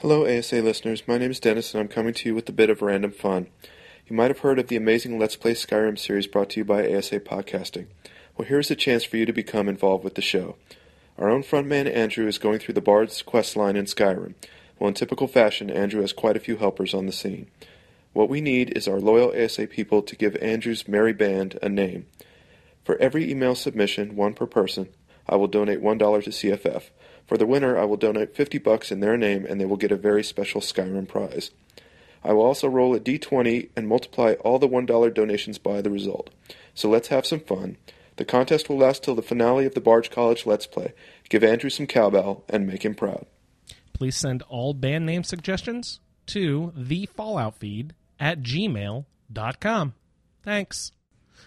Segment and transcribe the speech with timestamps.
[0.00, 1.08] Hello, ASA listeners.
[1.08, 3.46] My name is Dennis, and I'm coming to you with a bit of random fun.
[4.06, 6.82] You might have heard of the amazing Let's Play Skyrim series brought to you by
[6.82, 7.86] ASA Podcasting.
[8.36, 10.56] Well, here's a chance for you to become involved with the show.
[11.16, 14.34] Our own frontman Andrew is going through the Bard's quest line in Skyrim.
[14.78, 17.46] Well, in typical fashion, Andrew has quite a few helpers on the scene.
[18.12, 22.04] What we need is our loyal ASA people to give Andrew's merry band a name.
[22.84, 24.90] For every email submission, one per person,
[25.26, 26.90] I will donate $1 to CFF.
[27.26, 29.92] For the winner, I will donate 50 bucks in their name and they will get
[29.92, 31.50] a very special Skyrim prize.
[32.22, 36.30] I will also roll a d20 and multiply all the $1 donations by the result.
[36.74, 37.76] So let's have some fun.
[38.16, 40.94] The contest will last till the finale of the Bard's College Let's Play.
[41.28, 43.26] Give Andrew some cowbell and make him proud.
[43.92, 49.94] Please send all band name suggestions to the Fallout feed at gmail.com.
[50.42, 50.92] Thanks.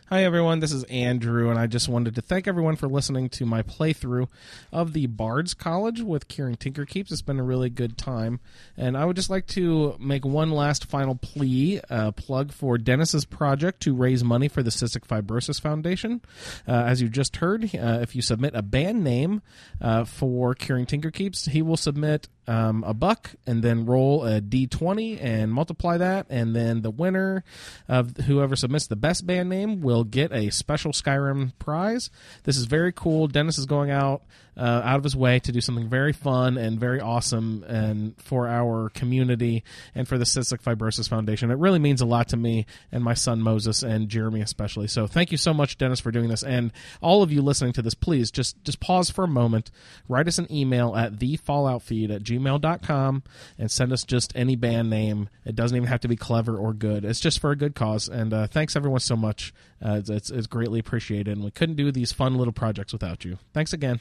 [0.09, 0.59] Hi, everyone.
[0.59, 4.27] This is Andrew, and I just wanted to thank everyone for listening to my playthrough
[4.71, 7.11] of the Bards College with Kieran Tinkerkeeps.
[7.11, 8.39] It's been a really good time.
[8.75, 13.23] And I would just like to make one last final plea uh, plug for Dennis's
[13.23, 16.21] project to raise money for the Cystic Fibrosis Foundation.
[16.67, 19.43] Uh, as you just heard, uh, if you submit a band name
[19.79, 25.23] uh, for Kieran Tinkerkeeps, he will submit um, a buck and then roll a d20
[25.23, 26.25] and multiply that.
[26.29, 27.43] And then the winner
[27.87, 32.09] of whoever submits the best band name will get a special skyrim prize.
[32.45, 33.27] This is very cool.
[33.27, 34.23] Dennis is going out
[34.59, 38.47] uh, out of his way to do something very fun and very awesome and for
[38.47, 39.63] our community
[39.95, 41.49] and for the cystic fibrosis foundation.
[41.49, 44.87] It really means a lot to me and my son moses and jeremy especially.
[44.87, 46.43] So thank you so much dennis for doing this.
[46.43, 49.71] And all of you listening to this please just just pause for a moment.
[50.09, 53.23] Write us an email at the fallout feed at gmail.com
[53.57, 55.29] and send us just any band name.
[55.45, 57.05] It doesn't even have to be clever or good.
[57.05, 58.07] It's just for a good cause.
[58.07, 59.53] And uh, thanks everyone so much.
[59.83, 61.35] Uh, it's, it's, it's greatly appreciated.
[61.35, 63.37] And we couldn't do these fun little projects without you.
[63.53, 63.99] Thanks again.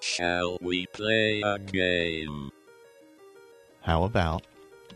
[0.00, 2.50] Shall we play a game?
[3.82, 4.46] How about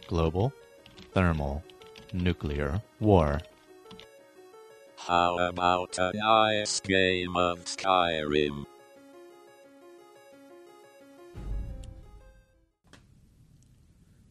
[0.06, 0.52] global,
[1.12, 1.62] thermal,
[2.12, 3.40] nuclear war?
[5.06, 8.66] How about a nice game of Skyrim?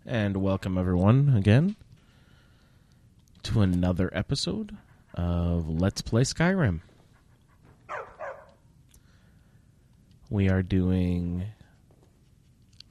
[0.06, 1.76] and welcome everyone again
[3.44, 4.78] to another episode
[5.14, 6.80] of Let's Play Skyrim.
[10.30, 11.48] We are doing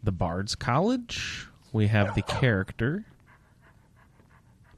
[0.03, 1.47] the Bard's College.
[1.73, 3.07] We have the character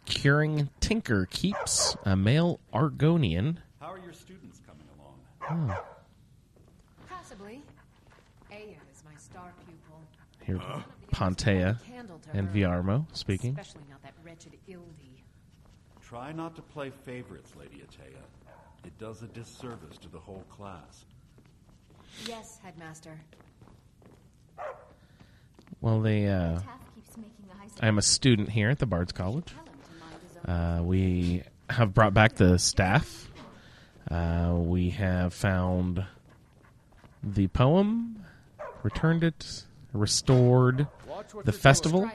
[0.04, 3.58] Curing Tinker Keeps, a male Argonian.
[3.80, 5.76] How are your students coming along?
[7.08, 7.62] Possibly.
[8.50, 10.00] Aia is my star pupil.
[10.44, 10.60] Here,
[11.12, 11.78] Pantea
[12.32, 12.48] and.
[12.48, 13.58] Viarmo speaking.
[13.58, 15.22] Especially not that wretched Illdi.
[16.00, 18.22] Try not to play favorites, Lady Ateia.
[18.84, 21.04] It does a disservice to the whole class.
[22.26, 23.18] Yes, headmaster.
[25.80, 26.26] Well, they.
[26.28, 26.60] Uh,
[27.80, 29.54] I am a student here at the Bard's College.
[30.46, 33.30] Uh, we have brought back the staff.
[34.10, 36.04] Uh, we have found
[37.22, 38.24] the poem,
[38.82, 40.86] returned it, restored
[41.44, 42.10] the festival.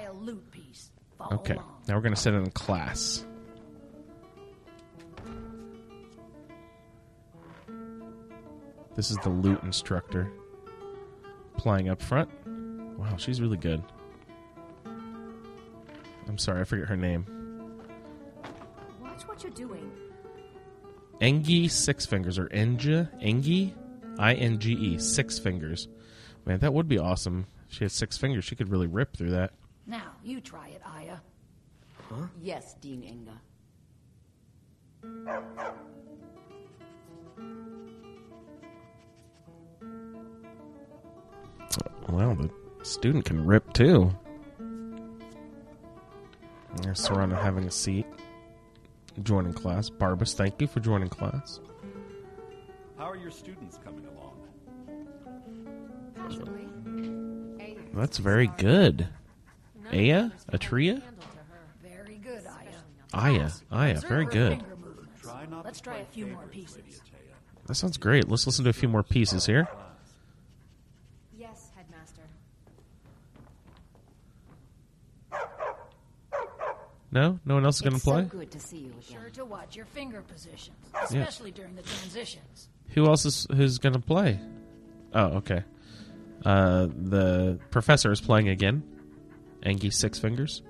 [1.31, 1.55] Okay,
[1.88, 3.23] now we're going to sit in class.
[8.95, 10.31] This is the lute instructor
[11.55, 12.29] playing up front.
[12.97, 13.83] Wow, she's really good.
[16.27, 17.37] I'm sorry, I forget her name.
[19.38, 19.92] Watch what you're doing.
[21.22, 23.72] Engi Six Fingers or Enja Engi
[24.18, 25.88] I N G E Six Fingers.
[26.46, 27.46] Man, that would be awesome.
[27.70, 29.53] If she had six fingers, she could really rip through that.
[29.86, 31.18] Now, you try it, Aia.
[32.09, 32.25] Huh?
[32.42, 33.40] Yes, Dean Inga.
[42.09, 42.50] Well, the
[42.81, 44.16] student can rip too.
[46.81, 48.08] There's Serana having a seat,
[49.23, 49.89] joining class.
[49.89, 51.59] Barbas, thank you for joining class.
[52.97, 54.33] How are your students coming along?
[56.15, 56.63] Possibly.
[57.63, 58.97] Aia That's very good.
[58.97, 59.13] pupil.
[59.83, 60.06] None of Aia?
[60.06, 61.01] the others hold a Atria?
[61.01, 61.95] candle to her.
[61.95, 62.69] Very good, Aia.
[63.13, 64.59] Aia, Aia, very good.
[64.59, 65.21] finger movements.
[65.21, 67.01] Try not Let's try a few more pieces.
[67.68, 68.30] That sounds great.
[68.30, 69.68] Let's listen to a few more pieces here.
[71.38, 72.21] Yes, headmaster.
[77.18, 78.22] No, no one else is going to play.
[78.22, 79.02] so good to see you again.
[79.02, 82.69] Sure to watch your finger positions, especially during the transitions.
[82.90, 84.40] Who else is who's going to play?
[85.16, 85.64] Oh, okay.
[86.46, 88.84] Uh, the professor is playing again.
[89.64, 90.62] Angie Six Fingers.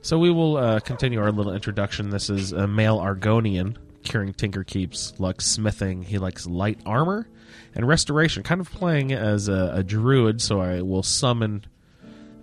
[0.00, 2.08] So we will uh, continue our little introduction.
[2.08, 6.02] This is a male Argonian curing tinker keeps, likes smithing.
[6.02, 7.28] He likes light armor
[7.74, 8.42] and restoration.
[8.42, 11.66] Kind of playing as a, a druid, so I will summon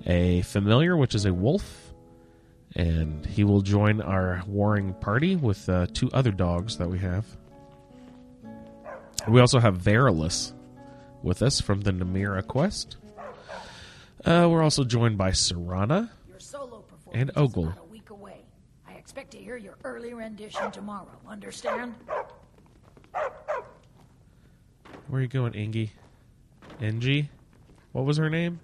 [0.06, 1.81] a familiar, which is a wolf,
[2.75, 7.25] and he will join our warring party with uh, two other dogs that we have.
[9.27, 10.53] We also have Verulus
[11.21, 12.97] with us from the Namira quest.
[14.25, 16.09] Uh, we're also joined by Serana.
[16.29, 17.73] Your solo performance And Ogle.
[17.79, 18.38] a week away.
[18.88, 21.12] I expect to hear your early rendition tomorrow.
[21.27, 21.94] Understand?
[25.07, 25.89] Where are you going, Ingy?
[26.79, 27.29] Ingy?
[27.91, 28.59] What was her name?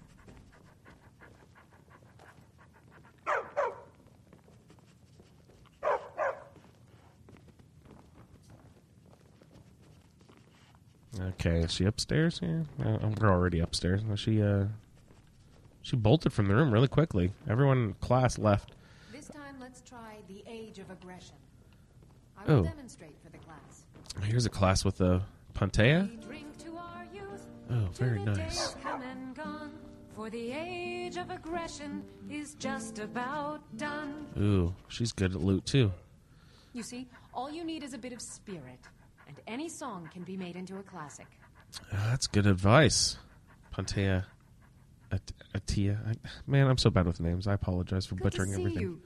[11.39, 12.65] Okay, is she upstairs here?
[12.83, 14.01] Uh, we're already upstairs.
[14.15, 14.65] She uh,
[15.83, 17.31] she bolted from the room really quickly.
[17.47, 18.71] Everyone in class left.
[19.13, 21.35] This time, let's try the age of aggression.
[22.37, 22.63] I will Oh.
[22.63, 23.85] demonstrate for the class.
[24.23, 25.21] Here's a class with a
[25.53, 26.09] Pantea.
[26.25, 27.45] Drink to our youth.
[27.69, 28.37] Oh, very nice.
[28.37, 29.71] days come and gone.
[30.15, 34.25] For the age of aggression is just about done.
[34.39, 35.91] Ooh, she's good at lute too.
[36.73, 38.79] You see, all you need is a bit of spirit,
[39.47, 41.27] any song can be made into a classic.
[41.93, 43.17] Ah, that's good advice,
[43.73, 44.25] Pantea.
[45.11, 45.97] At- Ateia.
[46.05, 46.13] I,
[46.45, 47.47] man, I'm so bad with names.
[47.47, 48.81] I apologize for Good butchering everything.
[48.81, 49.01] you.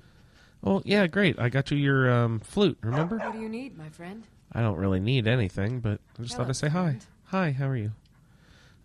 [0.64, 1.40] Oh yeah, great.
[1.40, 2.78] I got you your um, flute.
[2.82, 3.18] Remember?
[3.18, 4.26] What do you need, my friend?
[4.52, 6.98] I don't really need anything, but I just thought I'd say hi.
[7.26, 7.92] Hi, how are you?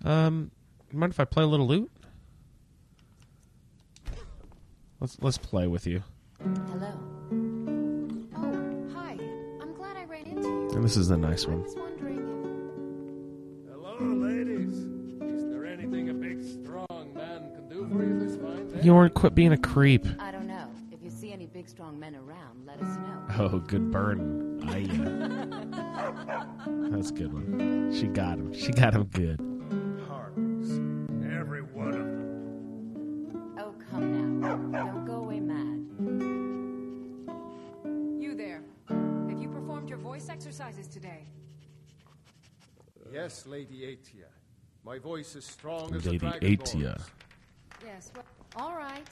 [0.05, 0.51] Um,
[0.93, 1.91] mind if I play a little lute?
[5.01, 6.03] Let's let's play with you.
[6.71, 6.93] Hello.
[16.63, 18.81] Strong man can do for you this fine day?
[18.83, 20.07] Yorn, quit being a creep.
[20.19, 20.69] I don't know.
[20.93, 23.25] If you see any big, strong men around, let us know.
[23.39, 24.61] Oh, good burn.
[24.69, 24.87] Aye.
[26.91, 27.93] That's a good one.
[27.99, 28.53] She got him.
[28.53, 29.56] She got him good.
[43.27, 44.29] Yes, Lady Ateia.
[44.85, 46.75] My voice is strong as Lady a dragonborn's.
[46.75, 47.03] Ateia.
[47.85, 48.13] Yes.
[48.15, 48.25] Well,
[48.55, 49.03] all right.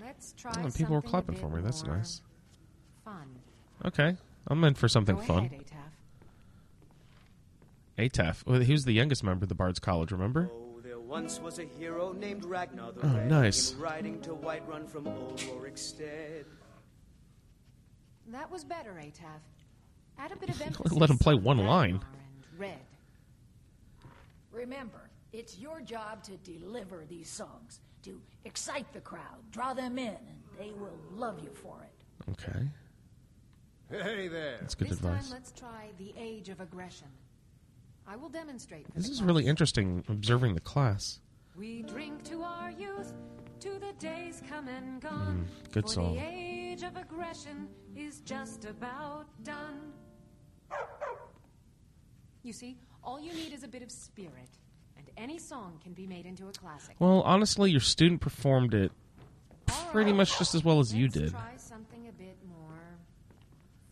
[0.00, 1.60] Let's try Oh, and people were clapping for me.
[1.60, 2.22] That's nice.
[3.04, 3.26] Fun.
[3.84, 4.16] Okay.
[4.46, 5.44] I'm in for something Go fun.
[5.46, 5.64] ahead,
[7.98, 8.10] Ataf.
[8.12, 8.46] Ataf.
[8.46, 10.48] Well, oh, he was the youngest member of the Bard's College, remember?
[10.52, 13.28] Oh, there once was a hero named Ragnar the Oh, Red.
[13.28, 13.72] nice.
[13.72, 16.44] Riding to Whiterun from old Rorikstead.
[18.28, 19.40] That was better, Ataf.
[20.20, 20.92] Add a bit of emphasis.
[20.96, 22.00] Let him play one line.
[22.56, 22.78] Red.
[24.50, 30.08] Remember, it's your job to deliver these songs, to excite the crowd, draw them in,
[30.08, 32.30] and they will love you for it.
[32.32, 32.68] Okay.
[33.90, 34.58] Hey there.
[34.60, 35.24] That's good this advice.
[35.24, 37.08] time, let's try the age of aggression.
[38.06, 38.86] I will demonstrate.
[38.86, 39.26] For This the is class.
[39.26, 41.20] really interesting observing the class.
[41.56, 43.12] We drink to our youth,
[43.60, 45.46] to the days come and gone.
[45.68, 46.14] Mm, good For song.
[46.16, 49.92] the age of aggression is just about done.
[52.42, 54.50] You see, all you need is a bit of spirit,
[54.96, 56.96] and any song can be made into a classic.
[56.98, 58.92] Well, honestly, your student performed it
[59.92, 61.30] pretty right, much just as well as you let's did.
[61.30, 62.98] Try something a bit more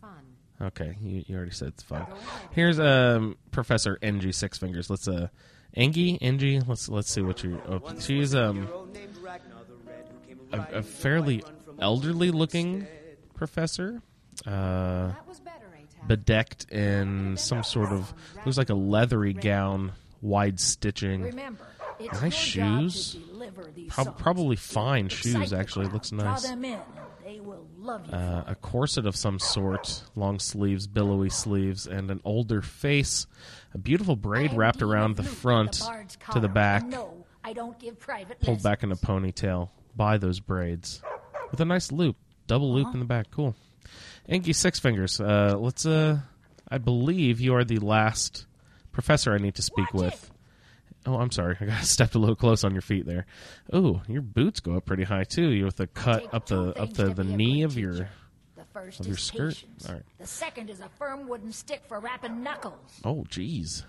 [0.00, 0.24] fun.
[0.60, 2.06] Okay, you, you already said it's fun.
[2.52, 4.90] Here's um Professor Ng Six Fingers.
[4.90, 5.28] Let's uh
[5.76, 9.90] Engie, Engie, let's let's see what you oh, she's a um hero named Ragnar the
[9.90, 10.40] Red who came
[10.74, 12.86] a, a fairly Whiterun from old elderly looking
[13.34, 14.02] professor.
[14.46, 15.97] Uh That was better, Ataf.
[16.08, 18.12] Bedecked in some sort of
[18.44, 21.22] looks like a leathery gown, wide stitching.
[21.22, 21.64] Remember,
[22.20, 23.12] Nice shoes.
[23.12, 25.86] to deliver these Prob- songs, probably fine shoes, actually.
[25.86, 26.42] crowd, Looks nice.
[26.48, 26.80] them in, and
[27.24, 32.08] they will love you Uh, a corset of some sort, long sleeves, billowy sleeves, and
[32.12, 33.26] an older face.
[33.74, 35.82] A beautiful braid wrapped around the front
[36.32, 40.18] to the back, and No, I don't give private pulled back in a ponytail by
[40.18, 41.02] those braids,
[41.50, 43.30] with a nice loop, double loop in the back.
[43.32, 43.56] Cool.
[44.28, 45.20] Enki Six Fingers.
[45.20, 45.86] Uh, let's.
[45.86, 46.20] Uh,
[46.70, 48.46] I believe you are the last
[48.92, 50.30] professor I need to speak Watch with.
[51.06, 51.56] Oh, I'm sorry.
[51.60, 53.26] I got stepped a little close on your feet there.
[53.72, 55.50] Oh, your boots go up pretty high too.
[55.50, 57.92] You with the cut up the up the, the knee of your.
[57.92, 58.08] teacher.
[58.56, 59.54] The first of your skirt?
[59.54, 59.88] patience.
[59.88, 60.02] All right.
[60.18, 63.00] The second is a firm wooden stick for rapping knuckles.
[63.04, 63.84] Oh, jeez.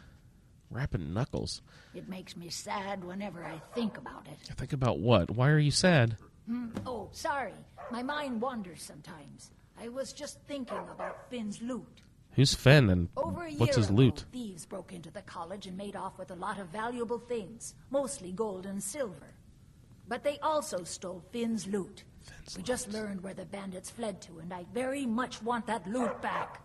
[0.69, 1.62] Rapping knuckles.
[1.96, 4.38] It makes me sad whenever I think about it.
[4.55, 5.31] Think about what?
[5.31, 6.17] Why are you sad?
[6.86, 7.53] Oh, sorry.
[7.91, 9.50] My mind wanders sometimes.
[9.81, 12.01] I was just thinking about Finn's lute.
[12.33, 14.25] Who's Finn and Over a what's his ago, lute?
[14.31, 18.31] thieves broke into the college and made off with a lot of valuable things, mostly
[18.31, 19.33] gold and silver.
[20.07, 22.03] But they also stole Finn's lute.
[22.55, 26.21] we just learned where the bandits fled to, and I very much want that lute
[26.21, 26.62] back.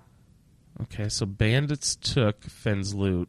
[0.83, 3.29] Okay, so bandits took Finn's lute.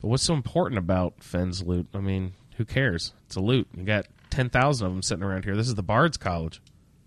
[0.00, 1.88] But what's so important about Finn's lute?
[1.94, 3.12] I mean, who cares?
[3.26, 3.68] It's a lute.
[3.76, 5.54] You got 10,000 of them sitting around here.
[5.56, 6.60] This is the Bard's College.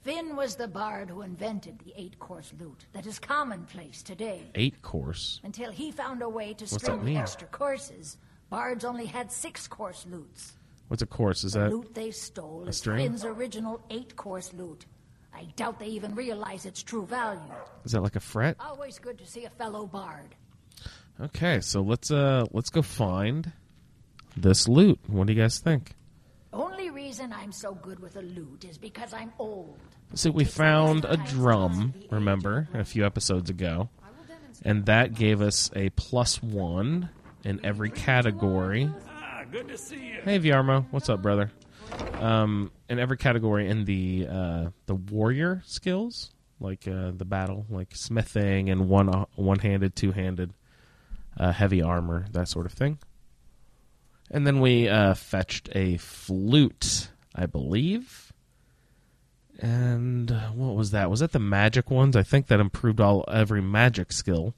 [0.06, 4.44] Finn was the bard who invented the eight course lute that is commonplace today.
[4.54, 5.42] Eight course.
[5.44, 8.20] Until he found a way to string the extra courses,
[8.52, 10.54] bards only had six course lutes.
[10.90, 11.44] What's a course?
[11.44, 13.00] Is the that lute they stole a is string?
[13.00, 14.86] Finn's original eight course lute.
[15.34, 17.42] I doubt they even realize its true value.
[17.84, 18.58] is that like a fret?
[18.60, 20.36] Always good to see a fellow bard.
[21.20, 23.52] Okay, so let's uh let's go find
[24.38, 25.00] this lute.
[25.08, 25.96] What do you guys think?
[26.56, 29.78] Only reason I'm so good with a lute is because I'm old.
[30.14, 33.90] So we found a drum, remember, a few episodes ago,
[34.64, 37.10] and that gave us a plus one
[37.44, 38.90] in every category.
[39.10, 40.22] Ah, good to see you.
[40.24, 41.52] Hey, Viarmo, what's up, brother?
[42.14, 46.32] Um, in every category in the uh, the warrior skills,
[46.62, 50.54] like uh, the battle, like smithing and one one handed, two handed,
[51.38, 52.98] uh, heavy armor, that sort of thing.
[54.32, 58.34] And then we uh, fetched a flute, I believe.
[59.60, 61.10] And what was that?
[61.10, 62.16] Was that the magic ones?
[62.16, 64.54] I think that improved all every magic skill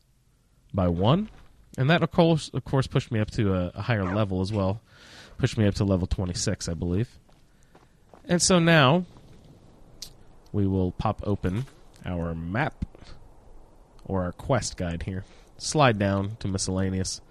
[0.74, 1.30] by one,
[1.78, 4.52] and that of course, of course, pushed me up to a, a higher level as
[4.52, 4.82] well.
[5.38, 7.10] Pushed me up to level twenty six, I believe.
[8.26, 9.06] And so now
[10.52, 11.66] we will pop open
[12.04, 12.84] our map
[14.04, 15.26] or our quest guide here.
[15.60, 17.22] Slide down to miscellaneous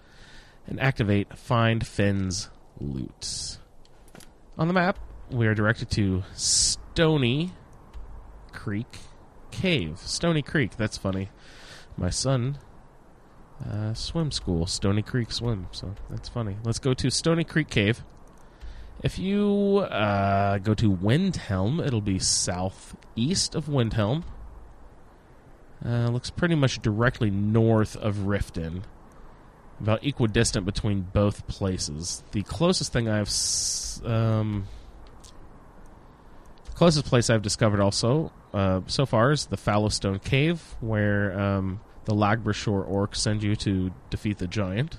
[0.67, 3.59] and activate Find Finn's Lute.
[4.59, 4.99] On the map,
[5.31, 7.53] we are directed to Stony
[8.53, 8.99] Creek
[9.51, 9.99] Cave.
[9.99, 11.31] Stony Creek, that's funny.
[11.97, 12.59] My son
[13.65, 16.57] uh, swim school, Stony Creek Swim, so that's funny.
[16.65, 18.05] Let's go to Stony Creek Cave.
[19.03, 24.25] If you uh, go to Windhelm, it'll be southeast of Windhelm.
[25.85, 28.83] Uh, looks pretty much directly north of Riften
[29.81, 32.23] about equidistant between both places.
[32.33, 33.31] The closest thing I've
[34.05, 34.67] um,
[36.75, 42.15] closest place I've discovered also uh, so far is the Fallowstone Cave, where um, the
[42.15, 44.97] Largashbur orcs send you to defeat the giant.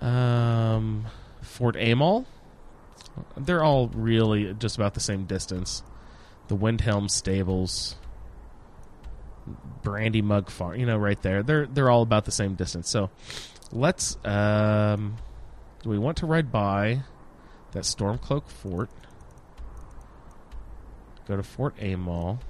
[0.00, 1.06] Um,
[1.42, 2.26] Fort Amol.
[3.36, 5.82] They're all really just about the same distance.
[6.48, 7.96] The Windhelm Stables,
[9.82, 11.42] Brandy Mug Farm, you know, right there.
[11.42, 12.88] They're they're all about the same distance.
[12.90, 13.10] So,
[13.72, 14.16] let's.
[14.24, 15.16] Um,
[15.82, 17.02] do we want to ride by
[17.72, 18.90] that Stormcloak Fort?
[21.26, 22.40] Go to Fort Amol.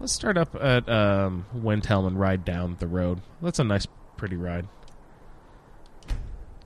[0.00, 3.20] Let's start up at um, Windhelm and ride down the road.
[3.40, 3.86] That's a nice,
[4.16, 4.66] pretty ride.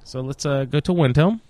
[0.05, 1.41] So let's uh, go to Windhelm.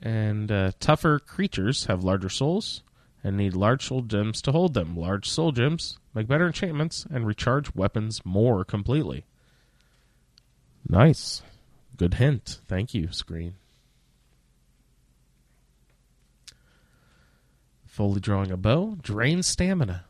[0.00, 2.82] And uh, tougher creatures have larger souls
[3.24, 4.96] and need large soul gems to hold them.
[4.96, 9.24] Large soul gems make better enchantments and recharge weapons more completely.
[10.88, 11.42] Nice.
[11.96, 12.60] Good hint.
[12.66, 13.54] Thank you, screen.
[17.86, 20.04] Fully drawing a bow drains stamina.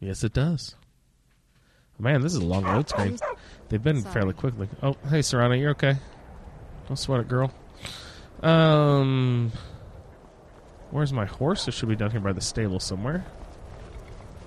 [0.00, 0.76] Yes, it does.
[1.98, 3.18] Man, this is a long load screen.
[3.68, 4.68] They've been fairly quickly.
[4.82, 5.96] Oh, hey, Serana, you're okay.
[6.86, 7.52] Don't sweat it, girl.
[8.42, 9.52] Um,
[10.90, 11.66] where's my horse?
[11.66, 13.24] It should be down here by the stable somewhere.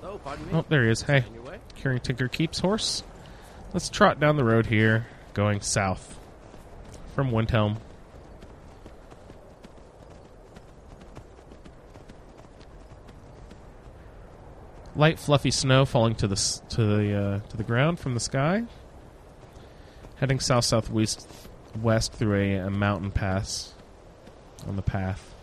[0.02, 0.54] Oh, pardon me.
[0.54, 1.02] Oh, there he is.
[1.02, 1.26] Hey,
[1.76, 3.04] carrying Tinker Keep's horse.
[3.74, 6.20] Let's trot down the road here, going south
[7.16, 7.78] from Windhelm.
[14.96, 16.36] Light, fluffy snow falling to the
[16.70, 18.64] to the uh, to the ground from the sky.
[20.18, 21.28] Heading south southwest
[21.82, 23.74] west through a, a mountain pass
[24.68, 25.34] on the path.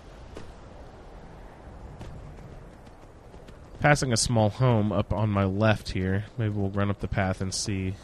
[3.80, 6.24] Passing a small home up on my left here.
[6.36, 7.94] Maybe we'll run up the path and see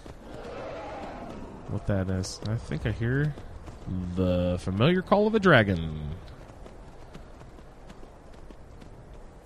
[1.69, 2.41] what that is.
[2.49, 3.35] I think I hear
[4.15, 6.15] the familiar call of a dragon.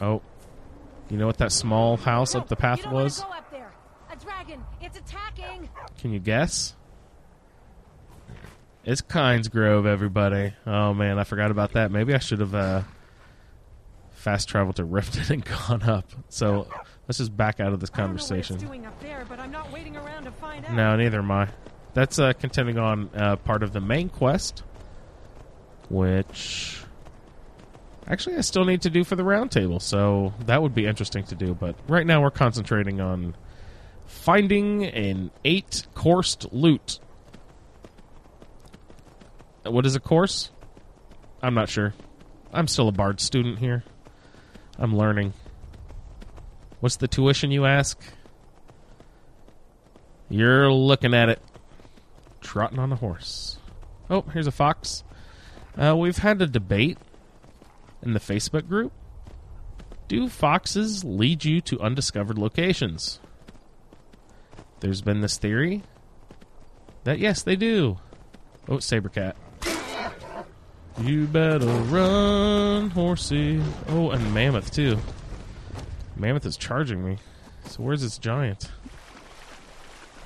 [0.01, 0.23] Oh.
[1.09, 3.21] You know what that small house up the path was?
[3.21, 3.73] Go up there.
[4.13, 4.63] A dragon.
[4.83, 5.71] It's attacking.
[5.99, 6.75] Can you guess?
[8.89, 10.55] It's Kynes Grove, everybody.
[10.67, 11.91] Oh man, I forgot about that.
[11.91, 12.83] Maybe I should have uh,
[14.13, 16.11] fast traveled to Riften and gone up.
[16.31, 16.67] So
[17.07, 18.57] let's just back out of this I don't know what conversation.
[18.57, 20.73] it's doing up there, but I'm not waiting around to find out.
[20.73, 21.49] No, neither am I.
[21.93, 24.63] That's uh, continuing on uh, part of the main quest,
[25.91, 26.83] which
[28.07, 29.83] actually I still need to do for the roundtable.
[29.83, 31.53] So that would be interesting to do.
[31.53, 33.37] But right now we're concentrating on
[34.07, 37.01] finding an eight coursed lute.
[39.73, 40.51] What is a course?
[41.43, 41.95] I'm not sure.
[42.53, 43.85] I'm still a bard student here.
[44.79, 45.33] I'm learning.
[46.81, 48.01] What's the tuition, you ask?
[50.29, 51.41] You're looking at it.
[52.41, 53.59] Trotting on a horse.
[54.09, 55.03] Oh, here's a fox.
[55.77, 56.99] Uh, we've had a debate
[58.03, 58.93] in the Facebook group.
[60.07, 63.21] Do foxes lead you to undiscovered locations?
[64.81, 65.83] There's been this theory
[67.05, 67.99] that yes, they do.
[68.69, 69.37] Oh, saber cat.
[71.01, 73.63] You better run, horsey.
[73.89, 74.99] Oh, and mammoth too.
[76.17, 77.19] Mammoth is charging me.
[77.67, 78.71] So where's this giant?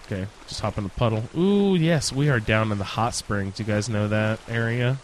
[0.06, 1.24] Okay, just hop in the puddle.
[1.36, 3.58] Ooh, yes, we are down in the hot springs.
[3.58, 4.98] You guys know that area?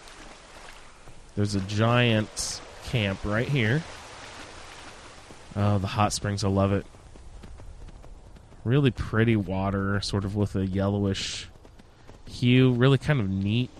[1.37, 3.83] There's a giant camp right here.
[5.55, 6.45] Oh, the hot springs.
[6.45, 6.87] I love it.
[8.65, 11.49] Really pretty water, sort of with a yellowish
[12.27, 12.73] hue.
[12.73, 13.71] Really kind of neat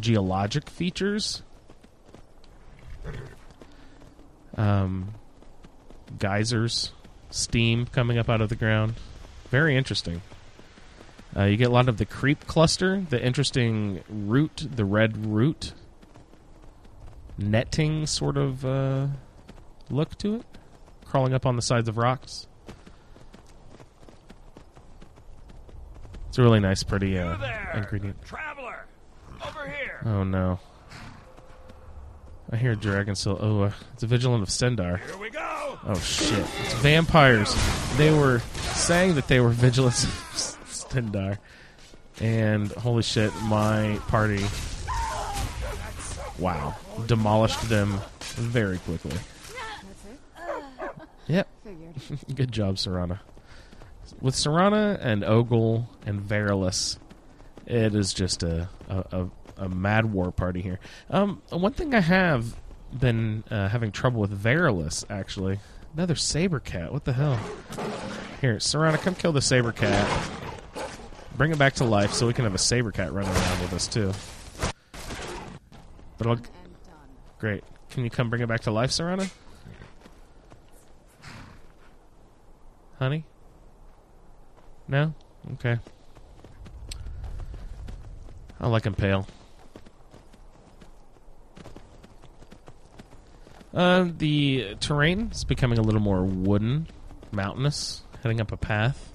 [0.00, 1.42] geologic features.
[4.56, 5.14] Um,
[6.18, 6.92] geysers,
[7.30, 8.94] steam coming up out of the ground.
[9.50, 10.22] Very interesting.
[11.36, 15.72] Uh, you get a lot of the creep cluster, the interesting root, the red root,
[17.36, 19.06] netting sort of uh,
[19.90, 20.46] look to it,
[21.04, 22.46] crawling up on the sides of rocks.
[26.28, 27.36] It's a really nice, pretty uh,
[27.74, 28.16] ingredient.
[30.02, 30.20] Traveler, over here.
[30.20, 30.60] Oh no.
[32.50, 33.38] I hear dragon still.
[33.40, 35.04] Oh, uh, it's a vigilant of Stendarr.
[35.04, 35.78] Here we go.
[35.84, 36.46] Oh shit!
[36.62, 37.54] It's vampires.
[37.96, 38.40] They were
[38.72, 40.10] saying that they were vigilants of
[40.66, 41.38] Stendarr,
[42.20, 44.44] and holy shit, my party.
[46.38, 46.74] Wow,
[47.06, 49.18] demolished them very quickly.
[51.26, 51.48] Yep.
[52.34, 53.20] Good job, Serana.
[54.22, 56.98] With Serana and Ogle and Verulus,
[57.66, 59.26] it is just a, a,
[59.58, 60.78] a, mad war party here.
[61.10, 62.54] Um, one thing I have
[62.92, 65.58] been uh, having trouble with Verulus, actually.
[65.94, 66.92] Another saber cat.
[66.92, 67.38] What the hell?
[68.40, 70.30] Here, Serana, come kill the saber cat.
[71.36, 73.72] Bring it back to life so we can have a saber cat running around with
[73.72, 74.12] us too.
[76.18, 76.38] But I'll.
[77.38, 77.62] Great.
[77.90, 79.30] Can you come bring it back to life, Serana?
[82.98, 83.24] Honey?
[84.88, 85.14] No?
[85.54, 85.78] Okay.
[88.60, 89.26] I like him pale.
[93.78, 96.88] Uh, the terrain is becoming a little more wooden,
[97.30, 99.12] mountainous, heading up a path.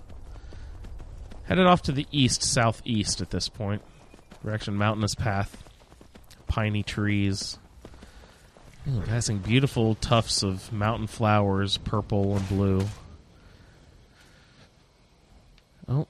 [1.44, 3.82] Headed off to the east southeast at this point.
[4.42, 5.62] Direction mountainous path,
[6.48, 7.60] piney trees.
[8.88, 12.86] Ooh, passing beautiful tufts of mountain flowers, purple and blue.
[15.90, 16.08] Oh,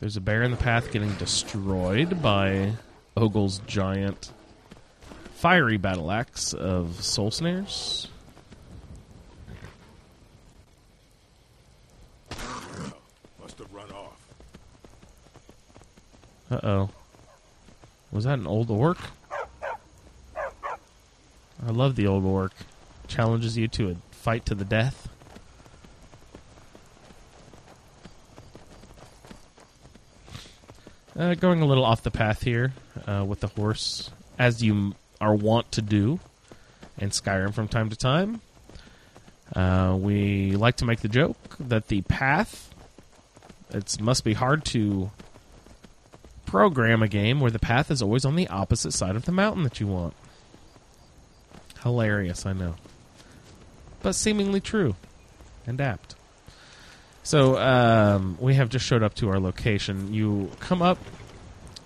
[0.00, 2.72] there's a bear in the path getting destroyed by
[3.16, 4.32] Ogle's giant
[5.44, 8.08] fiery battle axe of soul snares.
[13.38, 14.26] Must have run off.
[16.50, 16.90] Uh oh.
[18.10, 18.96] Was that an old orc?
[20.34, 22.54] I love the old orc.
[23.06, 25.10] Challenges you to a fight to the death.
[31.14, 32.72] Uh, going a little off the path here
[33.06, 36.20] uh, with the horse, as you are wont to do
[36.98, 38.40] in Skyrim from time to time.
[39.54, 42.74] Uh, we like to make the joke that the path
[43.74, 45.10] it must be hard to
[46.46, 49.64] program a game where the path is always on the opposite side of the mountain
[49.64, 50.14] that you want.
[51.82, 52.76] Hilarious, I know.
[54.02, 54.94] But seemingly true
[55.66, 56.14] and apt.
[57.24, 60.12] So, um, we have just showed up to our location.
[60.12, 60.98] You come up,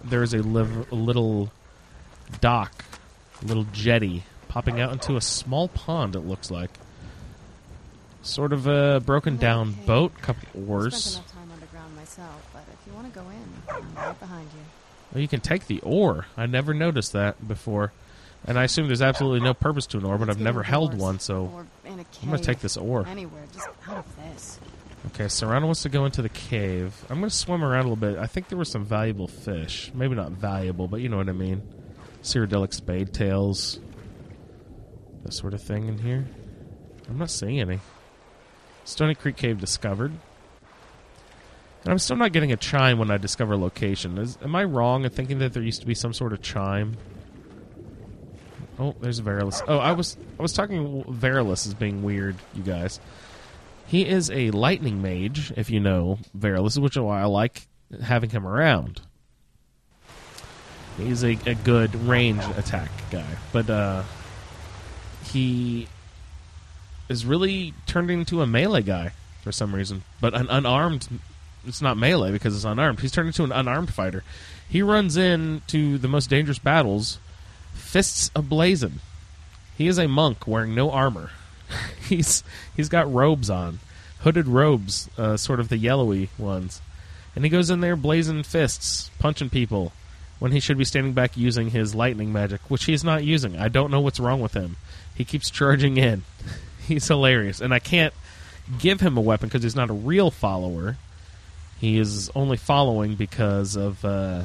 [0.04, 1.50] there's a, liv- a little
[2.40, 2.84] dock,
[3.42, 6.70] a little jetty, popping out into a small pond, it looks like.
[8.22, 11.14] Sort of a broken oh, down boat, couple oars.
[11.14, 14.60] enough time underground myself, but if you want to go in, I'm right behind you.
[15.14, 16.26] Oh, you can take the oar.
[16.36, 17.92] I never noticed that before.
[18.46, 21.18] And I assume there's absolutely no purpose to an oar, but I've never held one,
[21.18, 23.06] so Or in a I'm going to take this oar.
[23.06, 24.58] Anywhere, just out of this.
[25.08, 26.94] Okay, Serana wants to go into the cave.
[27.08, 28.18] I'm going to swim around a little bit.
[28.18, 29.90] I think there were some valuable fish.
[29.94, 31.62] Maybe not valuable, but you know what I mean.
[32.22, 33.80] Cyrodiilic spade tails.
[35.24, 36.26] That sort of thing in here.
[37.08, 37.80] I'm not seeing any.
[38.84, 40.12] Stony Creek Cave discovered.
[41.84, 44.18] And I'm still not getting a chime when I discover location.
[44.18, 46.96] Is, am I wrong in thinking that there used to be some sort of chime?
[48.78, 49.62] Oh, there's Verulus.
[49.66, 53.00] Oh, I was I was talking Verulus as being weird, you guys.
[53.86, 57.66] He is a lightning mage, if you know Verulus, which is why I like
[58.02, 59.00] having him around.
[60.98, 64.02] He's a, a good range attack guy, but uh,
[65.24, 65.88] he
[67.08, 71.08] is really turned into a melee guy for some reason, but an unarmed.
[71.66, 73.00] It's not melee because it's unarmed.
[73.00, 74.24] He's turned into an unarmed fighter.
[74.68, 77.18] He runs into the most dangerous battles,
[77.74, 78.98] fists ablazing.
[79.76, 81.30] He is a monk wearing no armor.
[82.08, 82.42] he's
[82.76, 83.78] he's got robes on,
[84.20, 86.82] hooded robes, uh, sort of the yellowy ones,
[87.36, 89.92] and he goes in there blazing fists, punching people,
[90.38, 93.56] when he should be standing back using his lightning magic, which he's not using.
[93.58, 94.76] I don't know what's wrong with him.
[95.14, 96.22] He keeps charging in.
[96.86, 98.14] he's hilarious, and I can't
[98.78, 100.96] give him a weapon because he's not a real follower.
[101.80, 104.44] He is only following because of uh,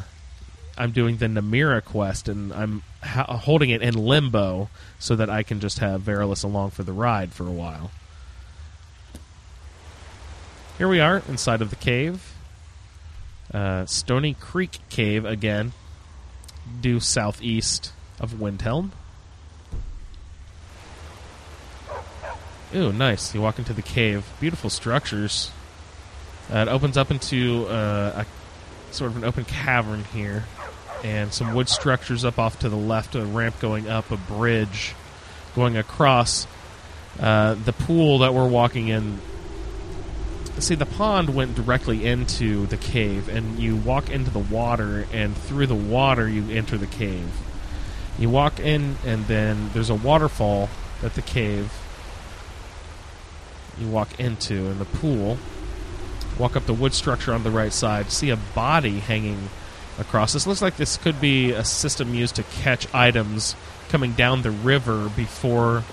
[0.78, 5.44] I'm doing the Namira quest, and I'm ha- holding it in limbo so that I
[5.44, 7.92] can just have Verulus along for the ride for a while.
[10.78, 12.34] Here we are inside of the cave.
[13.54, 15.74] Uh, Stony Creek Cave again,
[16.82, 18.92] due southeast of Windhelm.
[22.76, 23.36] Ooh, nice.
[23.36, 24.26] You walk into the cave.
[24.40, 25.52] Beautiful structures.
[26.52, 30.46] Uh, it opens up into uh, a sort of an open cavern here,
[31.04, 33.16] and some wood structures up off to the left.
[33.16, 34.96] A ramp going up, a bridge
[35.56, 36.48] going across.
[37.20, 39.20] Uh, the pool that we're walking in.
[40.60, 45.36] See, the pond went directly into the cave, and you walk into the water, and
[45.36, 47.30] through the water you enter the cave.
[48.20, 50.70] You walk in, and then there's a waterfall
[51.02, 51.74] at the cave.
[53.80, 55.38] You walk into in the pool
[56.38, 59.50] walk up the wood structure on the right side, see a body hanging
[60.00, 60.34] across.
[60.34, 63.56] This looks like this could be a system used to catch items
[63.90, 65.84] coming down the river before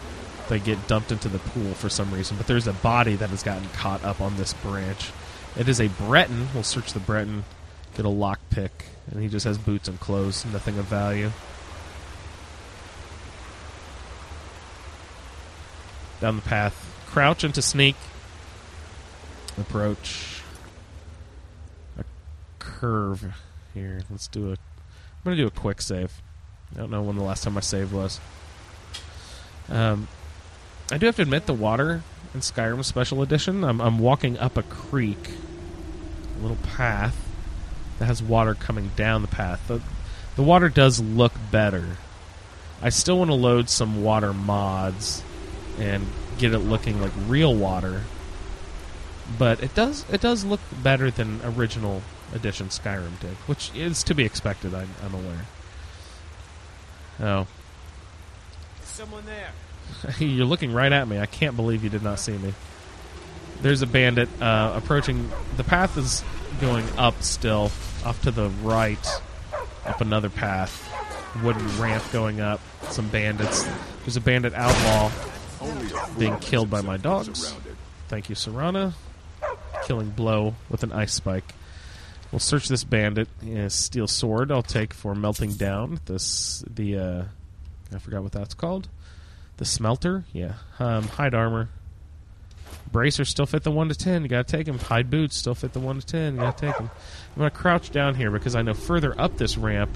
[0.50, 2.36] they get dumped into the pool for some reason.
[2.36, 5.12] But there's a body that has gotten caught up on this branch.
[5.56, 6.48] It is a Breton.
[6.52, 7.44] We'll search the Breton,
[7.96, 8.70] get a lockpick,
[9.10, 11.30] and he just has boots and clothes, nothing of value.
[16.20, 17.96] Down the path, crouch into sneak,
[19.56, 20.42] approach
[21.96, 22.04] a
[22.58, 23.34] curve
[23.72, 24.02] here.
[24.10, 24.50] Let's do a.
[24.50, 24.58] I'm
[25.24, 26.20] gonna do a quick save.
[26.74, 28.20] I don't know when the last time I saved was.
[29.68, 30.08] Um,
[30.90, 32.02] I do have to admit the water
[32.34, 33.64] in Skyrim Special Edition.
[33.64, 35.30] I'm, I'm walking up a creek,
[36.38, 37.16] a little path
[37.98, 39.66] that has water coming down the path.
[39.68, 39.80] The,
[40.36, 41.96] the water does look better.
[42.82, 45.22] I still want to load some water mods
[45.78, 46.06] and
[46.38, 48.02] get it looking like real water
[49.38, 52.02] but it does it does look better than original
[52.34, 54.74] edition Skyrim did, which is to be expected.
[54.74, 55.46] I'm, I'm aware.
[57.20, 57.46] Oh,
[58.84, 59.50] Someone there.
[60.18, 61.18] you're looking right at me.
[61.18, 62.54] I can't believe you did not see me.
[63.62, 65.30] There's a bandit uh, approaching.
[65.56, 66.24] The path is
[66.60, 67.70] going up still,
[68.04, 69.06] off to the right,
[69.84, 70.86] up another path.
[71.44, 72.60] Wooden ramp going up.
[72.88, 73.68] Some bandits.
[74.00, 75.10] There's a bandit outlaw
[76.18, 77.54] being killed by my dogs.
[78.08, 78.94] Thank you, Serana
[79.84, 81.54] killing blow with an ice spike.
[82.30, 83.28] We'll search this bandit.
[83.42, 84.52] Yeah, steel sword.
[84.52, 86.62] I'll take for melting down this.
[86.68, 87.24] The uh,
[87.92, 88.88] I forgot what that's called.
[89.60, 90.24] The smelter.
[90.32, 90.54] Yeah.
[90.78, 91.68] Um, hide armor.
[92.90, 94.22] Bracer still fit the one to ten.
[94.22, 94.78] You gotta take him.
[94.78, 96.36] Hide boots still fit the one to ten.
[96.36, 96.90] You gotta take him.
[96.90, 99.90] I'm gonna crouch down here because I know further up this ramp.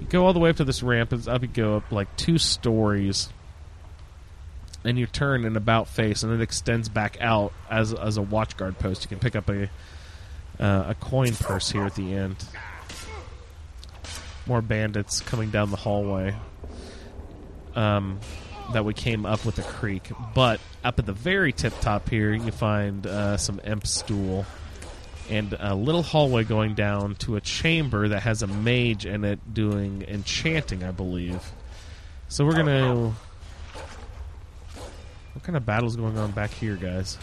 [0.00, 1.12] You go all the way up to this ramp.
[1.12, 1.42] It's up.
[1.42, 3.28] You go up like two stories
[4.84, 8.76] and you turn an about face, and it extends back out as as a watchguard
[8.76, 9.04] post.
[9.04, 9.70] You can pick up a
[10.58, 12.44] uh, a coin purse here at the end.
[14.46, 16.34] More bandits coming down the hallway.
[17.74, 18.20] Um,
[18.72, 22.32] that we came up with a creek, but up at the very tip top here,
[22.32, 24.46] you find uh, some imp stool
[25.30, 29.54] and a little hallway going down to a chamber that has a mage in it
[29.54, 31.42] doing enchanting, I believe.
[32.28, 33.12] So we're gonna
[35.34, 37.18] what kind of battle's going on back here, guys?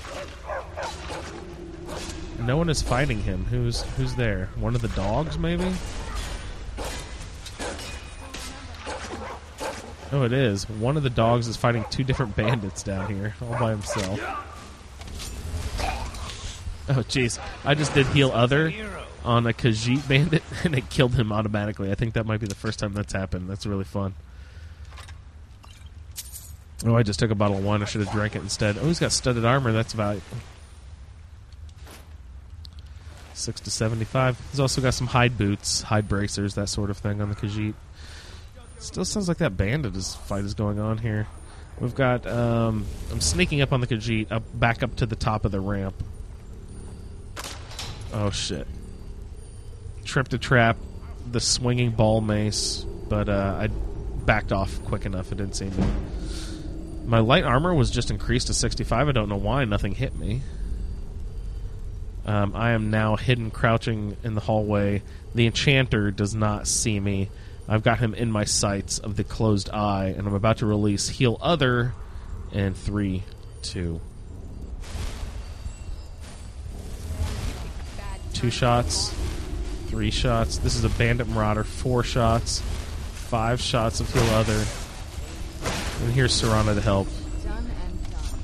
[2.39, 3.45] No one is fighting him.
[3.45, 4.49] Who's who's there?
[4.55, 5.71] One of the dogs, maybe?
[10.11, 10.67] Oh, it is.
[10.67, 14.19] One of the dogs is fighting two different bandits down here, all by himself.
[16.89, 17.39] Oh, jeez.
[17.63, 18.73] I just did heal other
[19.23, 21.91] on a Khajiit bandit, and it killed him automatically.
[21.91, 23.47] I think that might be the first time that's happened.
[23.49, 24.15] That's really fun.
[26.85, 27.81] Oh, I just took a bottle of wine.
[27.81, 28.77] I should have drank it instead.
[28.77, 29.71] Oh, he's got studded armor.
[29.71, 30.25] That's valuable.
[33.33, 34.39] Six to seventy-five.
[34.51, 37.73] He's also got some hide boots, hide bracers, that sort of thing on the Khajiit.
[38.79, 41.27] Still sounds like that bandit is, fight is going on here.
[41.79, 42.25] We've got.
[42.27, 45.61] Um, I'm sneaking up on the Khajiit, up back up to the top of the
[45.61, 45.95] ramp.
[48.13, 48.67] Oh shit!
[50.03, 50.77] Tripped a trap,
[51.31, 55.31] the swinging ball mace, but uh, I backed off quick enough.
[55.31, 55.71] It didn't seem
[57.05, 59.07] My light armor was just increased to 65.
[59.07, 59.63] I don't know why.
[59.65, 60.41] Nothing hit me.
[62.25, 65.01] Um, I am now hidden, crouching in the hallway.
[65.33, 67.29] The enchanter does not see me.
[67.69, 71.07] I've got him in my sights of the closed eye, and I'm about to release
[71.07, 71.93] heal other.
[72.51, 73.21] And three,
[73.61, 74.01] two,
[78.33, 79.13] two shots,
[79.85, 80.57] three shots.
[80.57, 81.63] This is a bandit marauder.
[81.63, 84.65] Four shots, five shots of heal other.
[86.01, 87.07] And here's Serana to help.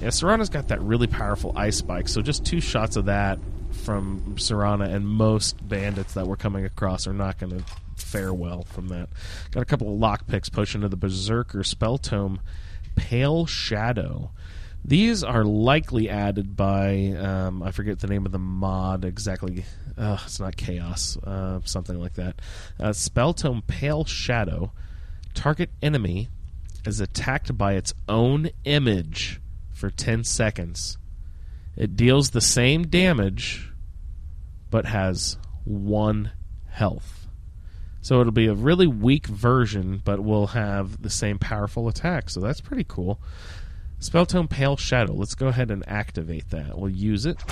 [0.02, 3.40] Yeah, Serana's got that really powerful ice spike, so just two shots of that
[3.72, 7.66] from Serana and most bandits that we're coming across are not going to
[8.06, 9.10] fare well from that.
[9.52, 12.40] Got a couple of lockpicks, potion of the Berserker, Spell Tome,
[12.96, 14.32] Pale Shadow.
[14.84, 19.66] These are likely added by um, I forget the name of the mod exactly.
[19.98, 22.42] Uh, it's not chaos, uh, something like that.
[22.80, 24.72] Uh, Spell Tome Pale Shadow.
[25.34, 26.30] Target enemy
[26.86, 29.42] is attacked by its own image
[29.74, 30.98] for 10 seconds.
[31.76, 33.72] It deals the same damage,
[34.70, 36.32] but has one
[36.70, 37.25] health.
[38.06, 42.30] So it'll be a really weak version, but will have the same powerful attack.
[42.30, 43.20] So that's pretty cool.
[43.98, 45.14] Spelltome Pale Shadow.
[45.14, 46.78] Let's go ahead and activate that.
[46.78, 47.44] We'll use it.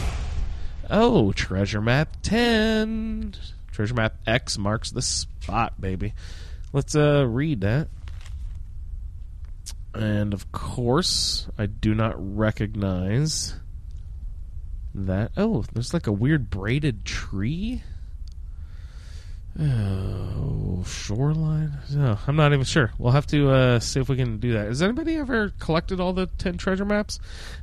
[0.92, 3.34] Oh, Treasure Map 10.
[3.72, 6.13] Treasure Map X marks the spot, baby.
[6.72, 7.88] Let's uh, read that.
[9.96, 13.56] And of course, I do not recognize
[14.94, 15.32] that.
[15.36, 17.82] Oh, there's like a weird braided tree.
[19.60, 21.78] Oh, shoreline.
[21.92, 22.92] No, I'm not even sure.
[22.98, 24.66] We'll have to uh, see if we can do that.
[24.66, 27.20] Has anybody ever collected all the ten treasure maps?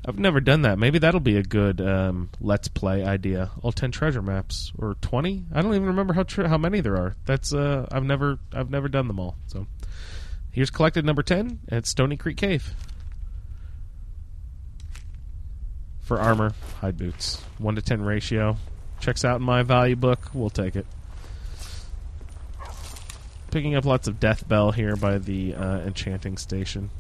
[0.07, 0.79] I've never done that.
[0.79, 3.51] Maybe that'll be a good um, let's play idea.
[3.63, 5.45] All ten treasure maps or twenty?
[5.53, 7.17] I don't even remember how tre- how many there are.
[7.27, 9.35] That's uh, I've never I've never done them all.
[9.49, 9.67] So
[10.53, 12.73] here's collected number ten at Stony Creek Cave.
[16.03, 18.57] For armor, hide boots, one to ten ratio.
[19.01, 20.31] Checks out in my value book.
[20.33, 20.87] We'll take it
[23.51, 26.91] picking up lots of death bell here by the uh, enchanting station.